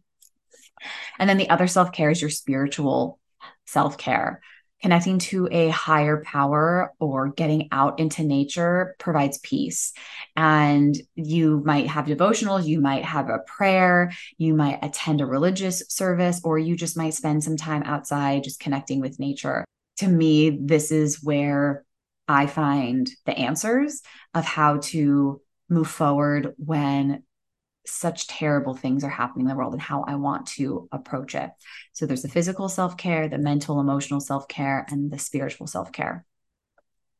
And 1.17 1.27
then 1.27 1.37
the 1.37 1.49
other 1.49 1.67
self 1.67 1.91
care 1.91 2.11
is 2.11 2.21
your 2.21 2.29
spiritual 2.29 3.19
self 3.65 3.97
care 3.97 4.41
connecting 4.81 5.19
to 5.19 5.47
a 5.51 5.69
higher 5.69 6.21
power 6.23 6.93
or 6.99 7.29
getting 7.29 7.67
out 7.71 7.99
into 7.99 8.23
nature 8.23 8.95
provides 8.99 9.39
peace. 9.39 9.93
And 10.35 10.95
you 11.15 11.61
might 11.65 11.87
have 11.87 12.05
devotionals, 12.05 12.65
you 12.65 12.79
might 12.79 13.03
have 13.03 13.29
a 13.29 13.39
prayer, 13.39 14.11
you 14.37 14.53
might 14.53 14.79
attend 14.83 15.21
a 15.21 15.25
religious 15.25 15.83
service, 15.89 16.41
or 16.43 16.59
you 16.59 16.75
just 16.75 16.97
might 16.97 17.13
spend 17.13 17.43
some 17.43 17.57
time 17.57 17.83
outside 17.83 18.43
just 18.43 18.59
connecting 18.59 19.01
with 19.01 19.19
nature. 19.19 19.65
To 19.97 20.07
me, 20.07 20.59
this 20.61 20.91
is 20.91 21.23
where 21.23 21.83
I 22.27 22.45
find 22.45 23.09
the 23.25 23.37
answers 23.37 24.01
of 24.33 24.45
how 24.45 24.77
to 24.77 25.41
move 25.69 25.87
forward 25.87 26.53
when 26.57 27.23
such 27.87 28.27
terrible 28.27 28.73
things 28.73 29.03
are 29.03 29.09
happening 29.09 29.45
in 29.45 29.49
the 29.49 29.55
world 29.55 29.73
and 29.73 29.81
how 29.81 30.03
I 30.07 30.15
want 30.15 30.47
to 30.47 30.87
approach 30.91 31.35
it. 31.35 31.49
So 31.93 32.05
there's 32.05 32.21
the 32.21 32.29
physical 32.29 32.69
self 32.69 32.97
care, 32.97 33.27
the 33.27 33.37
mental, 33.37 33.79
emotional 33.79 34.19
self 34.19 34.47
care, 34.47 34.85
and 34.89 35.11
the 35.11 35.19
spiritual 35.19 35.67
self 35.67 35.91
care. 35.91 36.25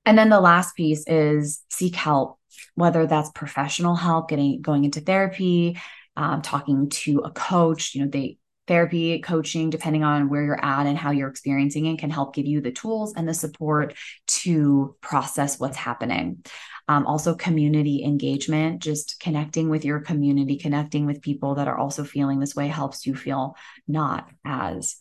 And 0.06 0.18
then 0.18 0.30
the 0.30 0.40
last 0.40 0.76
piece 0.76 1.06
is 1.08 1.62
seek 1.70 1.96
help, 1.96 2.40
whether 2.76 3.06
that's 3.08 3.30
professional 3.32 3.96
help, 3.96 4.30
getting 4.30 4.62
going 4.62 4.86
into 4.86 5.02
therapy, 5.02 5.80
um, 6.16 6.42
talking 6.42 6.90
to 6.90 7.20
a 7.20 7.32
coach. 7.32 7.94
You 7.94 8.06
know, 8.06 8.10
they 8.10 8.38
therapy, 8.68 9.20
coaching, 9.20 9.70
depending 9.70 10.04
on 10.04 10.30
where 10.30 10.44
you're 10.44 10.64
at 10.64 10.86
and 10.86 10.98
how 10.98 11.12
you're 11.12 11.30
experiencing 11.30 11.86
it, 11.86 12.00
can 12.00 12.10
help 12.10 12.36
give 12.36 12.46
you 12.46 12.62
the 12.62 12.72
tools 12.72 13.14
and 13.16 13.28
the 13.28 13.34
support 13.34 13.96
to 14.28 14.96
process 15.02 15.60
what's 15.60 15.78
happening. 15.78 16.44
Um, 16.88 17.06
also, 17.06 17.36
community 17.36 18.04
engagement, 18.04 18.82
just 18.82 19.20
connecting 19.20 19.70
with 19.70 19.84
your 19.84 20.00
community, 20.00 20.58
connecting 20.58 21.06
with 21.06 21.22
people 21.22 21.56
that 21.56 21.68
are 21.68 21.78
also 21.78 22.04
feeling 22.04 22.40
this 22.40 22.56
way 22.56 22.68
helps 22.68 23.06
you 23.06 23.14
feel 23.14 23.58
not 23.88 24.30
as 24.46 24.96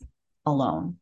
alone. 0.44 0.96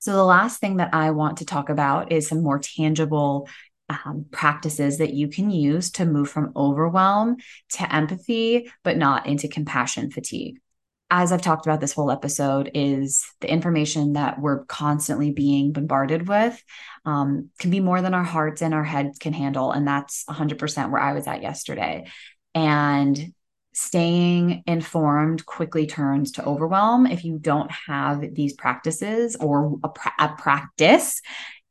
So, 0.00 0.12
the 0.12 0.24
last 0.24 0.60
thing 0.60 0.78
that 0.78 0.94
I 0.94 1.12
want 1.12 1.38
to 1.38 1.46
talk 1.46 1.68
about 1.68 2.10
is 2.10 2.28
some 2.28 2.42
more 2.42 2.58
tangible 2.58 3.48
um, 3.88 4.26
practices 4.32 4.98
that 4.98 5.14
you 5.14 5.28
can 5.28 5.50
use 5.50 5.92
to 5.92 6.04
move 6.04 6.28
from 6.28 6.52
overwhelm 6.56 7.36
to 7.74 7.94
empathy, 7.94 8.70
but 8.82 8.96
not 8.96 9.26
into 9.26 9.46
compassion 9.46 10.10
fatigue 10.10 10.58
as 11.10 11.30
I've 11.30 11.42
talked 11.42 11.66
about 11.66 11.80
this 11.80 11.92
whole 11.92 12.10
episode, 12.10 12.70
is 12.74 13.24
the 13.40 13.50
information 13.50 14.14
that 14.14 14.40
we're 14.40 14.64
constantly 14.64 15.30
being 15.30 15.72
bombarded 15.72 16.28
with 16.28 16.60
um, 17.04 17.50
can 17.58 17.70
be 17.70 17.80
more 17.80 18.02
than 18.02 18.14
our 18.14 18.24
hearts 18.24 18.60
and 18.60 18.74
our 18.74 18.84
heads 18.84 19.18
can 19.18 19.32
handle. 19.32 19.70
And 19.70 19.86
that's 19.86 20.24
100% 20.28 20.90
where 20.90 21.00
I 21.00 21.12
was 21.12 21.26
at 21.26 21.42
yesterday. 21.42 22.06
And 22.54 23.32
staying 23.72 24.64
informed 24.66 25.46
quickly 25.46 25.86
turns 25.86 26.32
to 26.32 26.44
overwhelm 26.44 27.06
if 27.06 27.24
you 27.24 27.38
don't 27.38 27.70
have 27.70 28.34
these 28.34 28.54
practices 28.54 29.36
or 29.36 29.78
a, 29.84 29.90
a 30.18 30.34
practice 30.36 31.20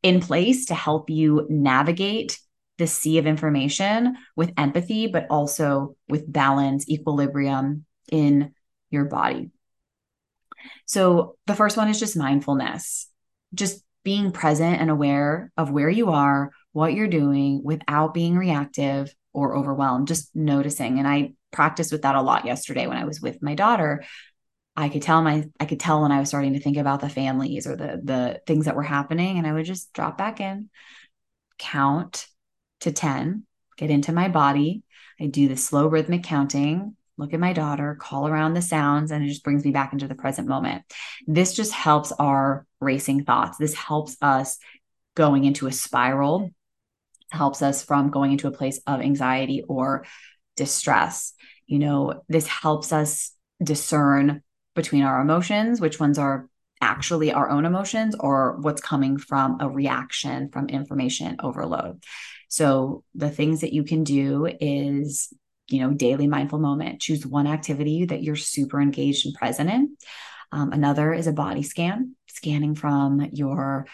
in 0.04 0.22
place 0.22 0.66
to 0.68 0.76
help 0.76 1.10
you 1.10 1.48
navigate 1.50 2.40
the 2.78 2.88
sea 2.88 3.18
of 3.18 3.26
information 3.26 4.16
with 4.36 4.54
empathy, 4.58 5.08
but 5.08 5.26
also 5.30 5.96
with 6.08 6.32
balance, 6.32 6.88
equilibrium 6.90 7.86
in 8.12 8.54
your 8.96 9.06
body. 9.06 9.52
So 10.86 11.38
the 11.46 11.56
first 11.56 11.78
one 11.78 11.90
is 11.90 12.00
just 12.00 12.18
mindfulness, 12.18 13.08
just 13.54 13.84
being 14.04 14.32
present 14.32 14.80
and 14.82 14.90
aware 14.90 15.52
of 15.58 15.72
where 15.72 15.90
you 15.90 16.12
are, 16.12 16.52
what 16.72 16.94
you're 16.94 17.08
doing 17.08 17.62
without 17.64 18.14
being 18.14 18.38
reactive 18.38 19.14
or 19.34 19.56
overwhelmed, 19.56 20.08
just 20.08 20.36
noticing. 20.36 21.00
And 21.00 21.08
I 21.08 21.34
practiced 21.52 21.92
with 21.92 22.04
that 22.04 22.16
a 22.16 22.22
lot 22.22 22.46
yesterday 22.46 22.88
when 22.88 22.98
I 22.98 23.06
was 23.06 23.22
with 23.22 23.42
my 23.42 23.56
daughter. 23.56 24.04
I 24.76 24.90
could 24.90 25.02
tell 25.02 25.22
my 25.22 25.46
I 25.60 25.66
could 25.66 25.80
tell 25.80 26.02
when 26.02 26.12
I 26.12 26.20
was 26.20 26.30
starting 26.30 26.54
to 26.54 26.60
think 26.60 26.78
about 26.78 27.00
the 27.00 27.10
families 27.10 27.66
or 27.66 27.76
the 27.76 28.02
the 28.04 28.42
things 28.46 28.66
that 28.66 28.76
were 28.76 28.84
happening 28.84 29.38
and 29.38 29.48
I 29.48 29.54
would 29.54 29.66
just 29.66 29.94
drop 29.94 30.18
back 30.18 30.42
in, 30.42 30.70
count 31.58 32.28
to 32.82 32.92
10, 32.92 33.46
get 33.78 33.90
into 33.90 34.12
my 34.12 34.28
body. 34.28 34.84
I 35.20 35.28
do 35.28 35.48
the 35.48 35.56
slow 35.56 35.88
rhythmic 35.88 36.24
counting, 36.24 36.98
look 37.18 37.34
at 37.34 37.40
my 37.40 37.54
daughter, 37.54 37.96
call 38.00 38.28
around 38.28 38.54
the 38.54 38.62
sounds, 38.62 39.12
and 39.12 39.24
it 39.24 39.30
just 39.30 39.44
brings 39.44 39.64
me 39.64 39.72
back 39.72 39.94
into 39.94 40.08
the 40.08 40.16
present 40.16 40.48
moment. 40.48 40.84
This 41.28 41.54
just 41.54 41.72
helps 41.72 42.12
our 42.14 42.66
racing 42.82 43.24
thoughts. 43.24 43.58
This 43.58 43.74
helps 43.74 44.18
us 44.22 44.58
going 45.16 45.46
into 45.46 45.68
a 45.68 45.72
spiral, 45.72 46.52
helps 47.30 47.62
us 47.62 47.84
from 47.84 48.12
going 48.12 48.34
into 48.34 48.48
a 48.48 48.52
place 48.52 48.80
of 48.86 49.02
anxiety 49.02 49.64
or 49.68 50.06
distress. 50.58 51.34
You 51.68 51.80
know, 51.80 52.24
this 52.28 52.48
helps 52.48 52.92
us 52.92 53.32
discern 53.64 54.44
between 54.76 55.04
our 55.04 55.22
emotions, 55.22 55.80
which 55.80 56.00
ones 56.00 56.20
are 56.20 56.50
actually 56.82 57.32
our 57.32 57.50
own 57.50 57.66
emotions 57.66 58.16
or 58.20 58.58
what's 58.60 58.82
coming 58.82 59.18
from 59.18 59.58
a 59.62 59.70
reaction 59.70 60.50
from 60.50 60.68
information 60.68 61.38
overload. 61.42 62.04
So 62.50 63.04
the 63.16 63.30
things 63.30 63.62
that 63.62 63.74
you 63.74 63.84
can 63.84 64.04
do 64.04 64.46
is, 64.60 65.34
you 65.68 65.80
know, 65.80 65.94
daily 65.94 66.28
mindful 66.28 66.60
moment. 66.60 67.02
Choose 67.02 67.26
one 67.26 67.48
activity 67.48 68.06
that 68.06 68.24
you're 68.24 68.36
super 68.36 68.82
engaged 68.82 69.26
and 69.26 69.36
present 69.36 69.70
in. 69.70 69.98
Um, 70.52 70.72
another 70.72 71.14
is 71.14 71.28
a 71.28 71.34
body 71.34 71.64
scan, 71.64 72.16
scanning 72.28 72.76
from 72.76 73.30
your 73.32 73.88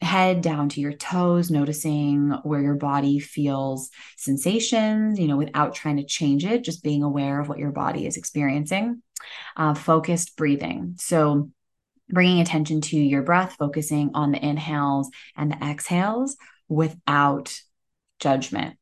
head 0.00 0.40
down 0.40 0.70
to 0.70 0.80
your 0.80 0.94
toes, 0.94 1.50
noticing 1.50 2.30
where 2.42 2.62
your 2.62 2.74
body 2.74 3.18
feels 3.18 3.90
sensations, 4.16 5.18
you 5.18 5.28
know, 5.28 5.36
without 5.36 5.74
trying 5.74 5.98
to 5.98 6.04
change 6.04 6.44
it, 6.44 6.64
just 6.64 6.82
being 6.82 7.02
aware 7.02 7.38
of 7.38 7.48
what 7.48 7.58
your 7.58 7.70
body 7.70 8.06
is 8.06 8.16
experiencing. 8.16 9.02
Uh, 9.56 9.74
focused 9.74 10.36
breathing. 10.36 10.94
So, 10.98 11.50
bringing 12.08 12.40
attention 12.40 12.80
to 12.80 12.96
your 12.96 13.22
breath, 13.22 13.56
focusing 13.58 14.10
on 14.14 14.32
the 14.32 14.44
inhales 14.44 15.10
and 15.36 15.52
the 15.52 15.62
exhales 15.62 16.36
without 16.68 17.54
judgment. 18.18 18.76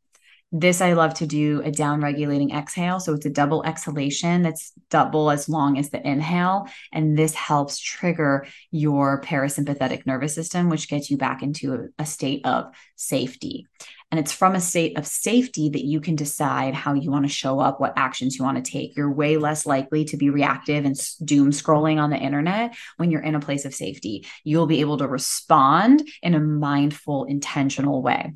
This 0.50 0.80
I 0.80 0.94
love 0.94 1.12
to 1.14 1.26
do 1.26 1.60
a 1.62 1.70
down 1.70 2.00
regulating 2.00 2.52
exhale. 2.52 3.00
So 3.00 3.12
it's 3.12 3.26
a 3.26 3.30
double 3.30 3.62
exhalation 3.64 4.42
that's 4.42 4.72
double 4.88 5.30
as 5.30 5.46
long 5.46 5.76
as 5.76 5.90
the 5.90 6.06
inhale. 6.06 6.66
And 6.90 7.18
this 7.18 7.34
helps 7.34 7.78
trigger 7.78 8.46
your 8.70 9.20
parasympathetic 9.20 10.06
nervous 10.06 10.34
system, 10.34 10.70
which 10.70 10.88
gets 10.88 11.10
you 11.10 11.18
back 11.18 11.42
into 11.42 11.74
a, 11.74 12.02
a 12.02 12.06
state 12.06 12.46
of 12.46 12.72
safety. 12.96 13.66
And 14.10 14.18
it's 14.18 14.32
from 14.32 14.54
a 14.54 14.60
state 14.60 14.96
of 14.96 15.06
safety 15.06 15.68
that 15.68 15.84
you 15.84 16.00
can 16.00 16.16
decide 16.16 16.72
how 16.72 16.94
you 16.94 17.10
want 17.10 17.26
to 17.26 17.32
show 17.32 17.60
up, 17.60 17.78
what 17.78 17.92
actions 17.98 18.38
you 18.38 18.44
want 18.44 18.64
to 18.64 18.70
take. 18.70 18.96
You're 18.96 19.12
way 19.12 19.36
less 19.36 19.66
likely 19.66 20.06
to 20.06 20.16
be 20.16 20.30
reactive 20.30 20.86
and 20.86 20.96
doom 21.22 21.50
scrolling 21.50 22.00
on 22.00 22.08
the 22.08 22.16
internet 22.16 22.74
when 22.96 23.10
you're 23.10 23.20
in 23.20 23.34
a 23.34 23.40
place 23.40 23.66
of 23.66 23.74
safety. 23.74 24.26
You'll 24.44 24.66
be 24.66 24.80
able 24.80 24.96
to 24.96 25.08
respond 25.08 26.08
in 26.22 26.34
a 26.34 26.40
mindful, 26.40 27.26
intentional 27.26 28.00
way. 28.00 28.32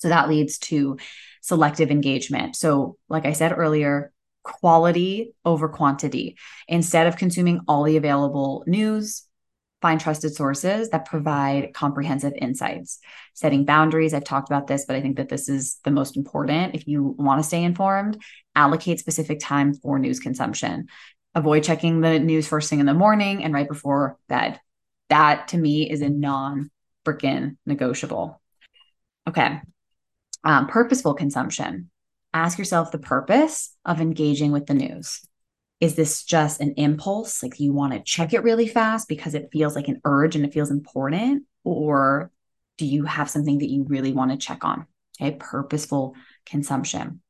So 0.00 0.08
that 0.08 0.28
leads 0.28 0.58
to 0.58 0.98
selective 1.40 1.90
engagement. 1.90 2.56
So, 2.56 2.96
like 3.08 3.26
I 3.26 3.32
said 3.32 3.56
earlier, 3.56 4.12
quality 4.42 5.34
over 5.44 5.68
quantity. 5.68 6.36
Instead 6.68 7.06
of 7.06 7.16
consuming 7.16 7.60
all 7.68 7.84
the 7.84 7.96
available 7.96 8.64
news, 8.66 9.26
find 9.80 10.00
trusted 10.00 10.34
sources 10.34 10.90
that 10.90 11.06
provide 11.06 11.72
comprehensive 11.72 12.34
insights. 12.36 12.98
Setting 13.34 13.64
boundaries, 13.64 14.12
I've 14.12 14.24
talked 14.24 14.48
about 14.48 14.66
this, 14.66 14.84
but 14.84 14.96
I 14.96 15.00
think 15.00 15.16
that 15.16 15.28
this 15.28 15.48
is 15.48 15.78
the 15.84 15.90
most 15.90 16.16
important. 16.16 16.74
If 16.74 16.86
you 16.86 17.14
want 17.18 17.40
to 17.40 17.46
stay 17.46 17.62
informed, 17.62 18.20
allocate 18.54 19.00
specific 19.00 19.40
time 19.40 19.74
for 19.74 19.98
news 19.98 20.20
consumption. 20.20 20.88
Avoid 21.34 21.64
checking 21.64 22.00
the 22.00 22.18
news 22.18 22.46
first 22.46 22.68
thing 22.68 22.80
in 22.80 22.86
the 22.86 22.94
morning 22.94 23.44
and 23.44 23.54
right 23.54 23.68
before 23.68 24.18
bed. 24.28 24.60
That 25.08 25.48
to 25.48 25.56
me 25.56 25.90
is 25.90 26.02
a 26.02 26.08
non 26.08 26.70
freaking 27.04 27.56
negotiable. 27.66 28.40
Okay. 29.28 29.60
Um, 30.44 30.66
purposeful 30.66 31.14
consumption. 31.14 31.90
Ask 32.32 32.58
yourself 32.58 32.92
the 32.92 32.98
purpose 32.98 33.74
of 33.84 34.00
engaging 34.00 34.52
with 34.52 34.66
the 34.66 34.74
news. 34.74 35.20
Is 35.80 35.94
this 35.94 36.24
just 36.24 36.60
an 36.60 36.74
impulse? 36.76 37.42
Like 37.42 37.58
you 37.58 37.72
want 37.72 37.92
to 37.92 38.02
check 38.02 38.32
it 38.32 38.42
really 38.42 38.68
fast 38.68 39.08
because 39.08 39.34
it 39.34 39.48
feels 39.52 39.74
like 39.74 39.88
an 39.88 40.00
urge 40.04 40.36
and 40.36 40.44
it 40.44 40.52
feels 40.52 40.70
important 40.70 41.44
or 41.64 42.30
do 42.78 42.86
you 42.86 43.04
have 43.04 43.28
something 43.28 43.58
that 43.58 43.70
you 43.70 43.84
really 43.84 44.12
want 44.12 44.30
to 44.30 44.36
check 44.36 44.64
on? 44.64 44.86
Okay 45.20 45.36
purposeful 45.38 46.14
consumption. 46.46 47.20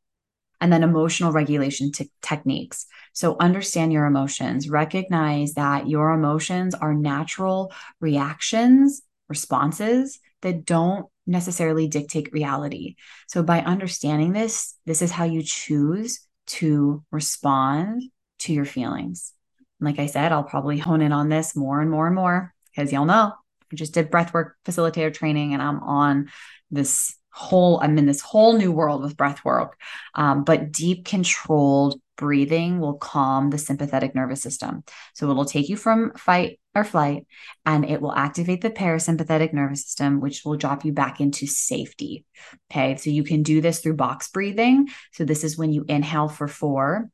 And 0.61 0.73
then 0.73 0.83
emotional 0.83 1.33
regulation 1.33 1.90
t- 1.90 2.11
techniques. 2.20 2.87
So 3.14 3.37
understand 3.40 3.92
your 3.92 4.05
emotions 4.05 4.68
recognize 4.68 5.55
that 5.55 5.88
your 5.88 6.11
emotions 6.11 6.75
are 6.75 6.92
natural 6.92 7.73
reactions 7.99 9.03
responses 9.29 10.18
that 10.42 10.64
don't 10.66 11.07
necessarily 11.26 11.87
dictate 11.87 12.33
reality 12.33 12.96
so 13.28 13.42
by 13.42 13.61
understanding 13.61 14.33
this 14.33 14.74
this 14.87 15.02
is 15.02 15.11
how 15.11 15.24
you 15.24 15.42
choose 15.42 16.26
to 16.50 17.04
respond 17.12 18.02
to 18.40 18.52
your 18.52 18.64
feelings. 18.64 19.33
Like 19.80 19.98
I 19.98 20.06
said, 20.06 20.33
I'll 20.33 20.42
probably 20.42 20.78
hone 20.78 21.00
in 21.00 21.12
on 21.12 21.28
this 21.28 21.54
more 21.54 21.80
and 21.80 21.90
more 21.90 22.06
and 22.06 22.16
more 22.16 22.52
because 22.70 22.92
y'all 22.92 23.04
know 23.06 23.33
I 23.72 23.76
just 23.76 23.94
did 23.94 24.11
breathwork 24.11 24.52
facilitator 24.66 25.14
training 25.14 25.54
and 25.54 25.62
I'm 25.62 25.80
on 25.80 26.30
this 26.70 27.14
whole, 27.33 27.80
I'm 27.80 27.96
in 27.98 28.06
this 28.06 28.20
whole 28.20 28.59
new 28.59 28.72
world 28.72 29.02
with 29.02 29.16
breathwork. 29.16 29.70
Um, 30.14 30.42
but 30.42 30.72
deep 30.72 31.04
controlled 31.04 32.00
breathing 32.20 32.80
will 32.80 32.98
calm 32.98 33.48
the 33.48 33.56
sympathetic 33.56 34.14
nervous 34.14 34.42
system. 34.42 34.85
So 35.14 35.30
it'll 35.30 35.46
take 35.46 35.70
you 35.70 35.76
from 35.76 36.12
fight 36.12 36.61
or 36.74 36.85
flight 36.85 37.26
and 37.64 37.88
it 37.88 38.02
will 38.02 38.14
activate 38.14 38.61
the 38.61 38.70
parasympathetic 38.70 39.54
nervous 39.54 39.85
system, 39.85 40.20
which 40.20 40.44
will 40.44 40.56
drop 40.56 40.85
you 40.85 40.92
back 40.92 41.18
into 41.18 41.46
safety. 41.46 42.26
Okay. 42.70 42.96
So 42.96 43.09
you 43.09 43.24
can 43.24 43.42
do 43.42 43.62
this 43.62 43.80
through 43.80 43.94
box 43.96 44.28
breathing. 44.28 44.88
So 45.12 45.24
this 45.24 45.44
is 45.44 45.56
when 45.56 45.72
you 45.72 45.87
inhale 45.88 46.28
for 46.28 46.46
four 46.46 47.11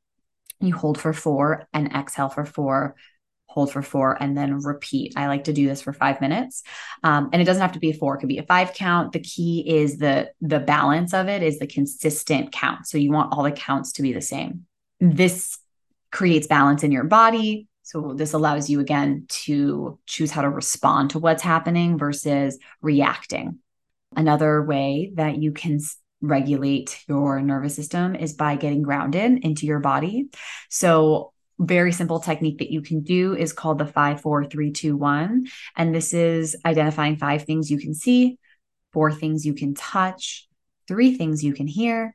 you 0.61 0.75
hold 0.75 0.99
for 0.99 1.13
four 1.13 1.69
and 1.73 1.93
exhale 1.93 2.29
for 2.29 2.45
four 2.45 2.97
hold 3.47 3.73
for 3.73 3.83
four 3.83 4.21
and 4.23 4.37
then 4.37 4.59
repeat 4.59 5.15
i 5.17 5.29
like 5.29 5.45
to 5.45 5.53
do 5.53 5.67
this 5.67 5.81
for 5.81 5.93
five 5.93 6.21
minutes 6.21 6.63
um, 7.03 7.31
and 7.33 7.41
it 7.41 7.47
doesn't 7.47 7.63
have 7.63 7.73
to 7.73 7.79
be 7.79 7.91
a 7.91 7.95
four 7.95 8.15
it 8.15 8.19
could 8.19 8.29
be 8.29 8.39
a 8.39 8.43
five 8.43 8.75
count 8.75 9.13
the 9.13 9.21
key 9.21 9.65
is 9.67 9.99
the 9.99 10.31
the 10.41 10.61
balance 10.61 11.15
of 11.15 11.29
it 11.29 11.43
is 11.43 11.59
the 11.59 11.67
consistent 11.67 12.53
count 12.53 12.87
so 12.87 12.99
you 12.99 13.11
want 13.11 13.33
all 13.33 13.43
the 13.43 13.51
counts 13.51 13.93
to 13.93 14.03
be 14.03 14.13
the 14.13 14.21
same 14.21 14.67
this 15.01 15.59
creates 16.11 16.47
balance 16.47 16.83
in 16.83 16.93
your 16.93 17.05
body 17.05 17.69
so 17.83 18.15
this 18.17 18.33
allows 18.33 18.69
you 18.69 18.81
again 18.81 19.27
to 19.29 19.99
choose 20.07 20.33
how 20.33 20.43
to 20.43 20.51
respond 20.51 21.11
to 21.11 21.21
what's 21.21 21.43
happening 21.43 21.99
versus 21.99 22.59
reacting 22.83 23.61
another 24.17 24.63
way 24.63 25.13
that 25.15 25.37
you 25.37 25.53
can 25.53 25.79
regulate 26.21 27.05
your 27.09 27.41
nervous 27.41 27.77
system 27.77 28.17
is 28.17 28.33
by 28.33 28.57
getting 28.57 28.83
grounded 28.83 29.45
into 29.45 29.67
your 29.67 29.81
body. 29.81 30.29
So, 30.69 31.33
very 31.59 31.93
simple 31.93 32.21
technique 32.21 32.59
that 32.59 32.71
you 32.71 32.83
can 32.83 33.03
do 33.03 33.35
is 33.35 33.55
called 33.55 33.79
the 33.79 33.87
five, 33.87 34.21
four, 34.21 34.45
three, 34.45 34.73
two, 34.73 34.95
one. 34.95 35.47
And 35.75 35.95
this 35.95 36.13
is 36.13 36.55
identifying 36.67 37.17
five 37.17 37.45
things 37.45 37.71
you 37.71 37.79
can 37.79 37.95
see, 37.95 38.39
four 38.93 39.11
things 39.11 39.47
you 39.47 39.55
can 39.55 39.73
touch, 39.73 40.49
three 40.87 41.17
things 41.17 41.43
you 41.43 41.55
can 41.55 41.67
hear, 41.67 42.15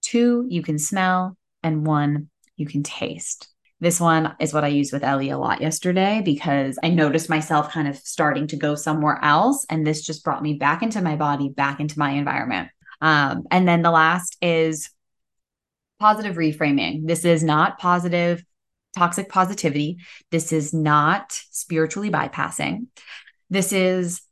two 0.00 0.46
you 0.48 0.62
can 0.62 0.80
smell, 0.80 1.36
and 1.62 1.86
one 1.86 2.28
you 2.56 2.66
can 2.66 2.82
taste. 2.82 3.48
This 3.80 3.98
one 3.98 4.36
is 4.38 4.54
what 4.54 4.62
I 4.62 4.68
used 4.68 4.92
with 4.92 5.02
Ellie 5.02 5.30
a 5.30 5.38
lot 5.38 5.60
yesterday 5.60 6.22
because 6.24 6.78
I 6.84 6.90
noticed 6.90 7.28
myself 7.28 7.72
kind 7.72 7.88
of 7.88 7.96
starting 7.96 8.46
to 8.48 8.56
go 8.56 8.76
somewhere 8.76 9.18
else. 9.22 9.66
And 9.68 9.84
this 9.84 10.02
just 10.02 10.22
brought 10.22 10.42
me 10.42 10.54
back 10.54 10.84
into 10.84 11.02
my 11.02 11.16
body, 11.16 11.48
back 11.48 11.80
into 11.80 11.98
my 11.98 12.10
environment. 12.10 12.68
Um, 13.00 13.42
and 13.50 13.66
then 13.66 13.82
the 13.82 13.90
last 13.90 14.36
is 14.40 14.88
positive 15.98 16.36
reframing. 16.36 17.08
This 17.08 17.24
is 17.24 17.42
not 17.42 17.80
positive, 17.80 18.44
toxic 18.96 19.28
positivity. 19.28 19.98
This 20.30 20.52
is 20.52 20.72
not 20.72 21.32
spiritually 21.50 22.10
bypassing. 22.10 22.86
This 23.50 23.72
is 23.72 24.22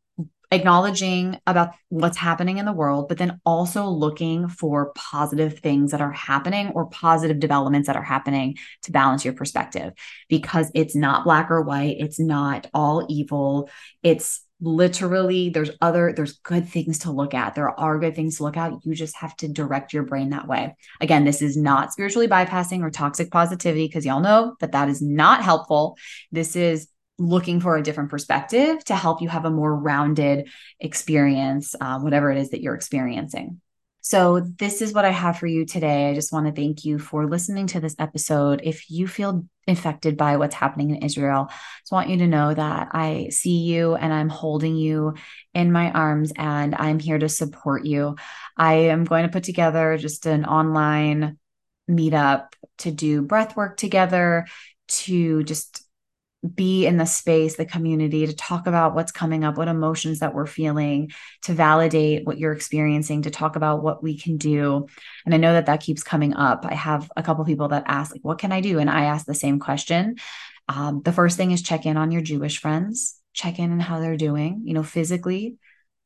acknowledging 0.50 1.38
about 1.46 1.70
what's 1.88 2.16
happening 2.16 2.58
in 2.58 2.66
the 2.66 2.72
world, 2.72 3.08
but 3.08 3.18
then 3.18 3.40
also 3.44 3.86
looking 3.86 4.48
for 4.48 4.92
positive 4.94 5.60
things 5.60 5.92
that 5.92 6.00
are 6.00 6.12
happening 6.12 6.68
or 6.68 6.86
positive 6.86 7.38
developments 7.38 7.86
that 7.86 7.96
are 7.96 8.02
happening 8.02 8.56
to 8.82 8.92
balance 8.92 9.24
your 9.24 9.34
perspective 9.34 9.92
because 10.28 10.70
it's 10.74 10.96
not 10.96 11.24
black 11.24 11.50
or 11.50 11.62
white. 11.62 11.96
It's 11.98 12.18
not 12.18 12.66
all 12.74 13.06
evil. 13.08 13.70
It's 14.02 14.42
literally 14.62 15.48
there's 15.48 15.70
other 15.80 16.12
there's 16.14 16.38
good 16.38 16.68
things 16.68 16.98
to 16.98 17.10
look 17.10 17.32
at 17.32 17.54
there 17.54 17.70
are 17.80 17.98
good 17.98 18.14
things 18.14 18.36
to 18.36 18.42
look 18.42 18.58
at 18.58 18.72
you 18.84 18.94
just 18.94 19.16
have 19.16 19.34
to 19.34 19.48
direct 19.48 19.94
your 19.94 20.02
brain 20.02 20.30
that 20.30 20.46
way 20.46 20.76
again 21.00 21.24
this 21.24 21.40
is 21.40 21.56
not 21.56 21.92
spiritually 21.92 22.28
bypassing 22.28 22.82
or 22.82 22.90
toxic 22.90 23.30
positivity 23.30 23.86
because 23.86 24.04
y'all 24.04 24.20
know 24.20 24.54
that 24.60 24.72
that 24.72 24.90
is 24.90 25.00
not 25.00 25.42
helpful 25.42 25.96
this 26.30 26.56
is 26.56 26.88
looking 27.20 27.60
for 27.60 27.76
a 27.76 27.82
different 27.82 28.10
perspective 28.10 28.82
to 28.86 28.96
help 28.96 29.20
you 29.20 29.28
have 29.28 29.44
a 29.44 29.50
more 29.50 29.76
rounded 29.76 30.48
experience 30.80 31.74
uh, 31.80 32.00
whatever 32.00 32.32
it 32.32 32.38
is 32.38 32.50
that 32.50 32.62
you're 32.62 32.74
experiencing 32.74 33.60
So, 34.00 34.40
this 34.40 34.80
is 34.80 34.94
what 34.94 35.04
I 35.04 35.10
have 35.10 35.36
for 35.38 35.46
you 35.46 35.66
today. 35.66 36.08
I 36.08 36.14
just 36.14 36.32
want 36.32 36.46
to 36.46 36.52
thank 36.52 36.86
you 36.86 36.98
for 36.98 37.28
listening 37.28 37.66
to 37.68 37.80
this 37.80 37.94
episode. 37.98 38.62
If 38.64 38.90
you 38.90 39.06
feel 39.06 39.44
affected 39.68 40.16
by 40.16 40.38
what's 40.38 40.54
happening 40.54 40.90
in 40.90 41.02
Israel, 41.04 41.48
I 41.50 41.54
just 41.82 41.92
want 41.92 42.08
you 42.08 42.16
to 42.16 42.26
know 42.26 42.54
that 42.54 42.88
I 42.92 43.28
see 43.30 43.58
you 43.64 43.94
and 43.94 44.12
I'm 44.12 44.30
holding 44.30 44.74
you 44.76 45.14
in 45.52 45.70
my 45.70 45.90
arms 45.92 46.32
and 46.34 46.74
I'm 46.74 46.98
here 46.98 47.18
to 47.18 47.28
support 47.28 47.84
you. 47.84 48.16
I 48.56 48.74
am 48.88 49.04
going 49.04 49.24
to 49.24 49.32
put 49.32 49.44
together 49.44 49.98
just 49.98 50.24
an 50.24 50.46
online 50.46 51.38
meetup 51.88 52.54
to 52.78 52.90
do 52.90 53.20
breath 53.22 53.54
work 53.56 53.76
together, 53.76 54.46
to 54.88 55.44
just 55.44 55.84
be 56.54 56.86
in 56.86 56.96
the 56.96 57.04
space, 57.04 57.56
the 57.56 57.66
community, 57.66 58.26
to 58.26 58.34
talk 58.34 58.66
about 58.66 58.94
what's 58.94 59.12
coming 59.12 59.44
up, 59.44 59.58
what 59.58 59.68
emotions 59.68 60.20
that 60.20 60.34
we're 60.34 60.46
feeling, 60.46 61.10
to 61.42 61.52
validate 61.52 62.26
what 62.26 62.38
you're 62.38 62.52
experiencing, 62.52 63.22
to 63.22 63.30
talk 63.30 63.56
about 63.56 63.82
what 63.82 64.02
we 64.02 64.18
can 64.18 64.38
do. 64.38 64.86
And 65.26 65.34
I 65.34 65.38
know 65.38 65.52
that 65.52 65.66
that 65.66 65.82
keeps 65.82 66.02
coming 66.02 66.34
up. 66.34 66.64
I 66.64 66.74
have 66.74 67.10
a 67.16 67.22
couple 67.22 67.44
people 67.44 67.68
that 67.68 67.84
ask, 67.86 68.12
like, 68.12 68.24
what 68.24 68.38
can 68.38 68.52
I 68.52 68.60
do? 68.60 68.78
And 68.78 68.88
I 68.88 69.04
ask 69.04 69.26
the 69.26 69.34
same 69.34 69.58
question. 69.58 70.16
Um, 70.68 71.02
the 71.04 71.12
first 71.12 71.36
thing 71.36 71.50
is 71.50 71.62
check 71.62 71.84
in 71.84 71.96
on 71.96 72.10
your 72.10 72.22
Jewish 72.22 72.60
friends, 72.60 73.16
check 73.34 73.58
in 73.58 73.72
on 73.72 73.80
how 73.80 74.00
they're 74.00 74.16
doing. 74.16 74.62
You 74.64 74.74
know, 74.74 74.82
physically, 74.82 75.56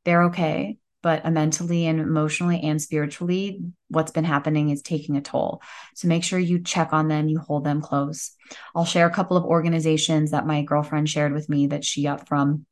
they're 0.05 0.25
okay 0.25 0.79
but 1.05 1.31
mentally 1.31 1.85
and 1.85 2.01
emotionally 2.01 2.63
and 2.63 2.81
spiritually, 2.81 3.61
what's 3.89 4.11
been 4.11 4.25
happening 4.25 4.71
is 4.71 4.81
taking 4.81 5.19
a 5.19 5.21
toll. 5.21 5.61
So 5.95 6.09
make 6.09 6.25
sure 6.25 6.39
you 6.39 6.61
check 6.63 6.95
on 6.95 7.09
them, 7.09 7.29
you 7.29 7.39
hold 7.39 7.65
them 7.65 7.83
close. 7.83 8.33
I'll 8.75 8.87
share 8.87 9.07
a 9.07 9.13
couple 9.13 9.37
of 9.37 9.45
organizations 9.45 10.31
that 10.31 10.47
my 10.47 10.63
girlfriend 10.63 11.11
shared 11.11 11.35
with 11.35 11.51
me 11.51 11.67
that 11.67 11.85
she 11.85 12.05
got 12.05 12.27
from 12.27 12.65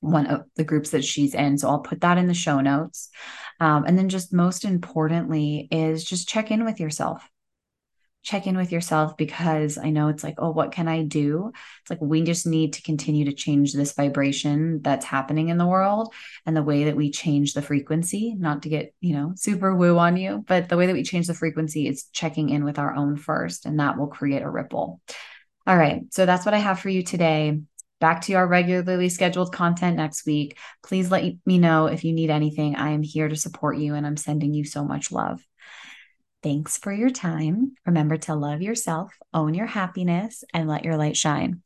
one 0.00 0.26
of 0.26 0.42
the 0.56 0.64
groups 0.64 0.90
that 0.90 1.04
she's 1.04 1.32
in. 1.32 1.58
So 1.58 1.68
I'll 1.68 1.78
put 1.78 2.00
that 2.00 2.18
in 2.18 2.26
the 2.26 2.34
show 2.34 2.60
notes. 2.60 3.08
Um, 3.60 3.84
and 3.86 3.96
then, 3.96 4.08
just 4.08 4.32
most 4.34 4.64
importantly, 4.64 5.68
is 5.70 6.04
just 6.04 6.28
check 6.28 6.50
in 6.50 6.64
with 6.64 6.80
yourself 6.80 7.22
check 8.26 8.48
in 8.48 8.56
with 8.56 8.72
yourself 8.72 9.16
because 9.16 9.78
I 9.78 9.90
know 9.90 10.08
it's 10.08 10.24
like, 10.24 10.34
oh, 10.38 10.50
what 10.50 10.72
can 10.72 10.88
I 10.88 11.04
do? 11.04 11.52
It's 11.80 11.90
like 11.90 12.00
we 12.02 12.22
just 12.22 12.44
need 12.44 12.72
to 12.72 12.82
continue 12.82 13.24
to 13.26 13.32
change 13.32 13.72
this 13.72 13.92
vibration 13.92 14.82
that's 14.82 15.06
happening 15.06 15.48
in 15.48 15.58
the 15.58 15.66
world 15.66 16.12
and 16.44 16.56
the 16.56 16.62
way 16.62 16.84
that 16.84 16.96
we 16.96 17.12
change 17.12 17.54
the 17.54 17.62
frequency, 17.62 18.34
not 18.36 18.62
to 18.62 18.68
get, 18.68 18.92
you 19.00 19.14
know, 19.14 19.32
super 19.36 19.76
woo 19.76 19.96
on 19.96 20.16
you, 20.16 20.44
but 20.48 20.68
the 20.68 20.76
way 20.76 20.86
that 20.86 20.92
we 20.92 21.04
change 21.04 21.28
the 21.28 21.34
frequency 21.34 21.86
is 21.86 22.06
checking 22.12 22.50
in 22.50 22.64
with 22.64 22.80
our 22.80 22.96
own 22.96 23.16
first, 23.16 23.64
and 23.64 23.78
that 23.78 23.96
will 23.96 24.08
create 24.08 24.42
a 24.42 24.50
ripple. 24.50 25.00
All 25.64 25.76
right. 25.76 26.02
So 26.10 26.26
that's 26.26 26.44
what 26.44 26.54
I 26.54 26.58
have 26.58 26.80
for 26.80 26.88
you 26.88 27.04
today. 27.04 27.60
Back 28.00 28.22
to 28.22 28.34
our 28.34 28.46
regularly 28.46 29.08
scheduled 29.08 29.54
content 29.54 29.96
next 29.96 30.26
week. 30.26 30.58
Please 30.82 31.12
let 31.12 31.32
me 31.46 31.58
know 31.58 31.86
if 31.86 32.02
you 32.02 32.12
need 32.12 32.30
anything. 32.30 32.74
I 32.74 32.90
am 32.90 33.02
here 33.02 33.28
to 33.28 33.36
support 33.36 33.78
you 33.78 33.94
and 33.94 34.04
I'm 34.04 34.16
sending 34.16 34.52
you 34.52 34.64
so 34.64 34.84
much 34.84 35.12
love. 35.12 35.40
Thanks 36.46 36.78
for 36.78 36.92
your 36.92 37.10
time. 37.10 37.72
Remember 37.86 38.16
to 38.18 38.36
love 38.36 38.62
yourself, 38.62 39.12
own 39.34 39.52
your 39.52 39.66
happiness, 39.66 40.44
and 40.54 40.68
let 40.68 40.84
your 40.84 40.96
light 40.96 41.16
shine. 41.16 41.60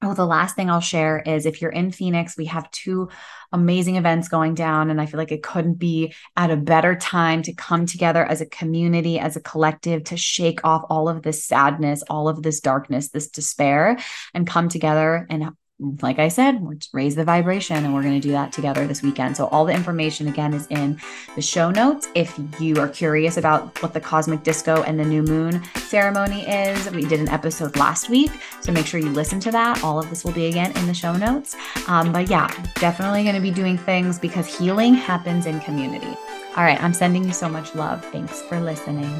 Oh, 0.00 0.14
the 0.14 0.24
last 0.24 0.56
thing 0.56 0.70
I'll 0.70 0.80
share 0.80 1.18
is 1.18 1.44
if 1.44 1.60
you're 1.60 1.70
in 1.70 1.90
Phoenix, 1.90 2.34
we 2.34 2.46
have 2.46 2.70
two 2.70 3.10
amazing 3.52 3.96
events 3.96 4.28
going 4.28 4.54
down. 4.54 4.88
And 4.88 5.02
I 5.02 5.04
feel 5.04 5.18
like 5.18 5.32
it 5.32 5.42
couldn't 5.42 5.74
be 5.74 6.14
at 6.34 6.50
a 6.50 6.56
better 6.56 6.96
time 6.96 7.42
to 7.42 7.52
come 7.52 7.84
together 7.84 8.24
as 8.24 8.40
a 8.40 8.46
community, 8.46 9.18
as 9.18 9.36
a 9.36 9.42
collective, 9.42 10.04
to 10.04 10.16
shake 10.16 10.60
off 10.64 10.86
all 10.88 11.10
of 11.10 11.20
this 11.20 11.44
sadness, 11.44 12.02
all 12.08 12.26
of 12.26 12.42
this 12.42 12.60
darkness, 12.60 13.10
this 13.10 13.28
despair, 13.28 13.98
and 14.32 14.46
come 14.46 14.70
together 14.70 15.26
and 15.28 15.50
like 15.78 16.18
I 16.18 16.28
said, 16.28 16.62
raise 16.92 17.14
the 17.14 17.24
vibration 17.24 17.84
and 17.84 17.92
we're 17.92 18.02
going 18.02 18.18
to 18.18 18.26
do 18.26 18.32
that 18.32 18.50
together 18.50 18.86
this 18.86 19.02
weekend. 19.02 19.36
So, 19.36 19.46
all 19.48 19.66
the 19.66 19.74
information 19.74 20.26
again 20.26 20.54
is 20.54 20.66
in 20.68 20.98
the 21.34 21.42
show 21.42 21.70
notes. 21.70 22.08
If 22.14 22.38
you 22.58 22.80
are 22.80 22.88
curious 22.88 23.36
about 23.36 23.82
what 23.82 23.92
the 23.92 24.00
cosmic 24.00 24.42
disco 24.42 24.82
and 24.84 24.98
the 24.98 25.04
new 25.04 25.22
moon 25.22 25.62
ceremony 25.74 26.48
is, 26.48 26.90
we 26.92 27.04
did 27.04 27.20
an 27.20 27.28
episode 27.28 27.76
last 27.76 28.08
week. 28.08 28.30
So, 28.62 28.72
make 28.72 28.86
sure 28.86 29.00
you 29.00 29.10
listen 29.10 29.38
to 29.40 29.50
that. 29.50 29.84
All 29.84 29.98
of 29.98 30.08
this 30.08 30.24
will 30.24 30.32
be 30.32 30.46
again 30.46 30.74
in 30.78 30.86
the 30.86 30.94
show 30.94 31.14
notes. 31.14 31.54
Um, 31.88 32.10
but 32.10 32.30
yeah, 32.30 32.48
definitely 32.76 33.22
going 33.22 33.34
to 33.34 33.42
be 33.42 33.50
doing 33.50 33.76
things 33.76 34.18
because 34.18 34.46
healing 34.46 34.94
happens 34.94 35.44
in 35.44 35.60
community. 35.60 36.16
All 36.56 36.64
right, 36.64 36.82
I'm 36.82 36.94
sending 36.94 37.24
you 37.24 37.32
so 37.32 37.50
much 37.50 37.74
love. 37.74 38.02
Thanks 38.06 38.40
for 38.42 38.60
listening. 38.60 39.12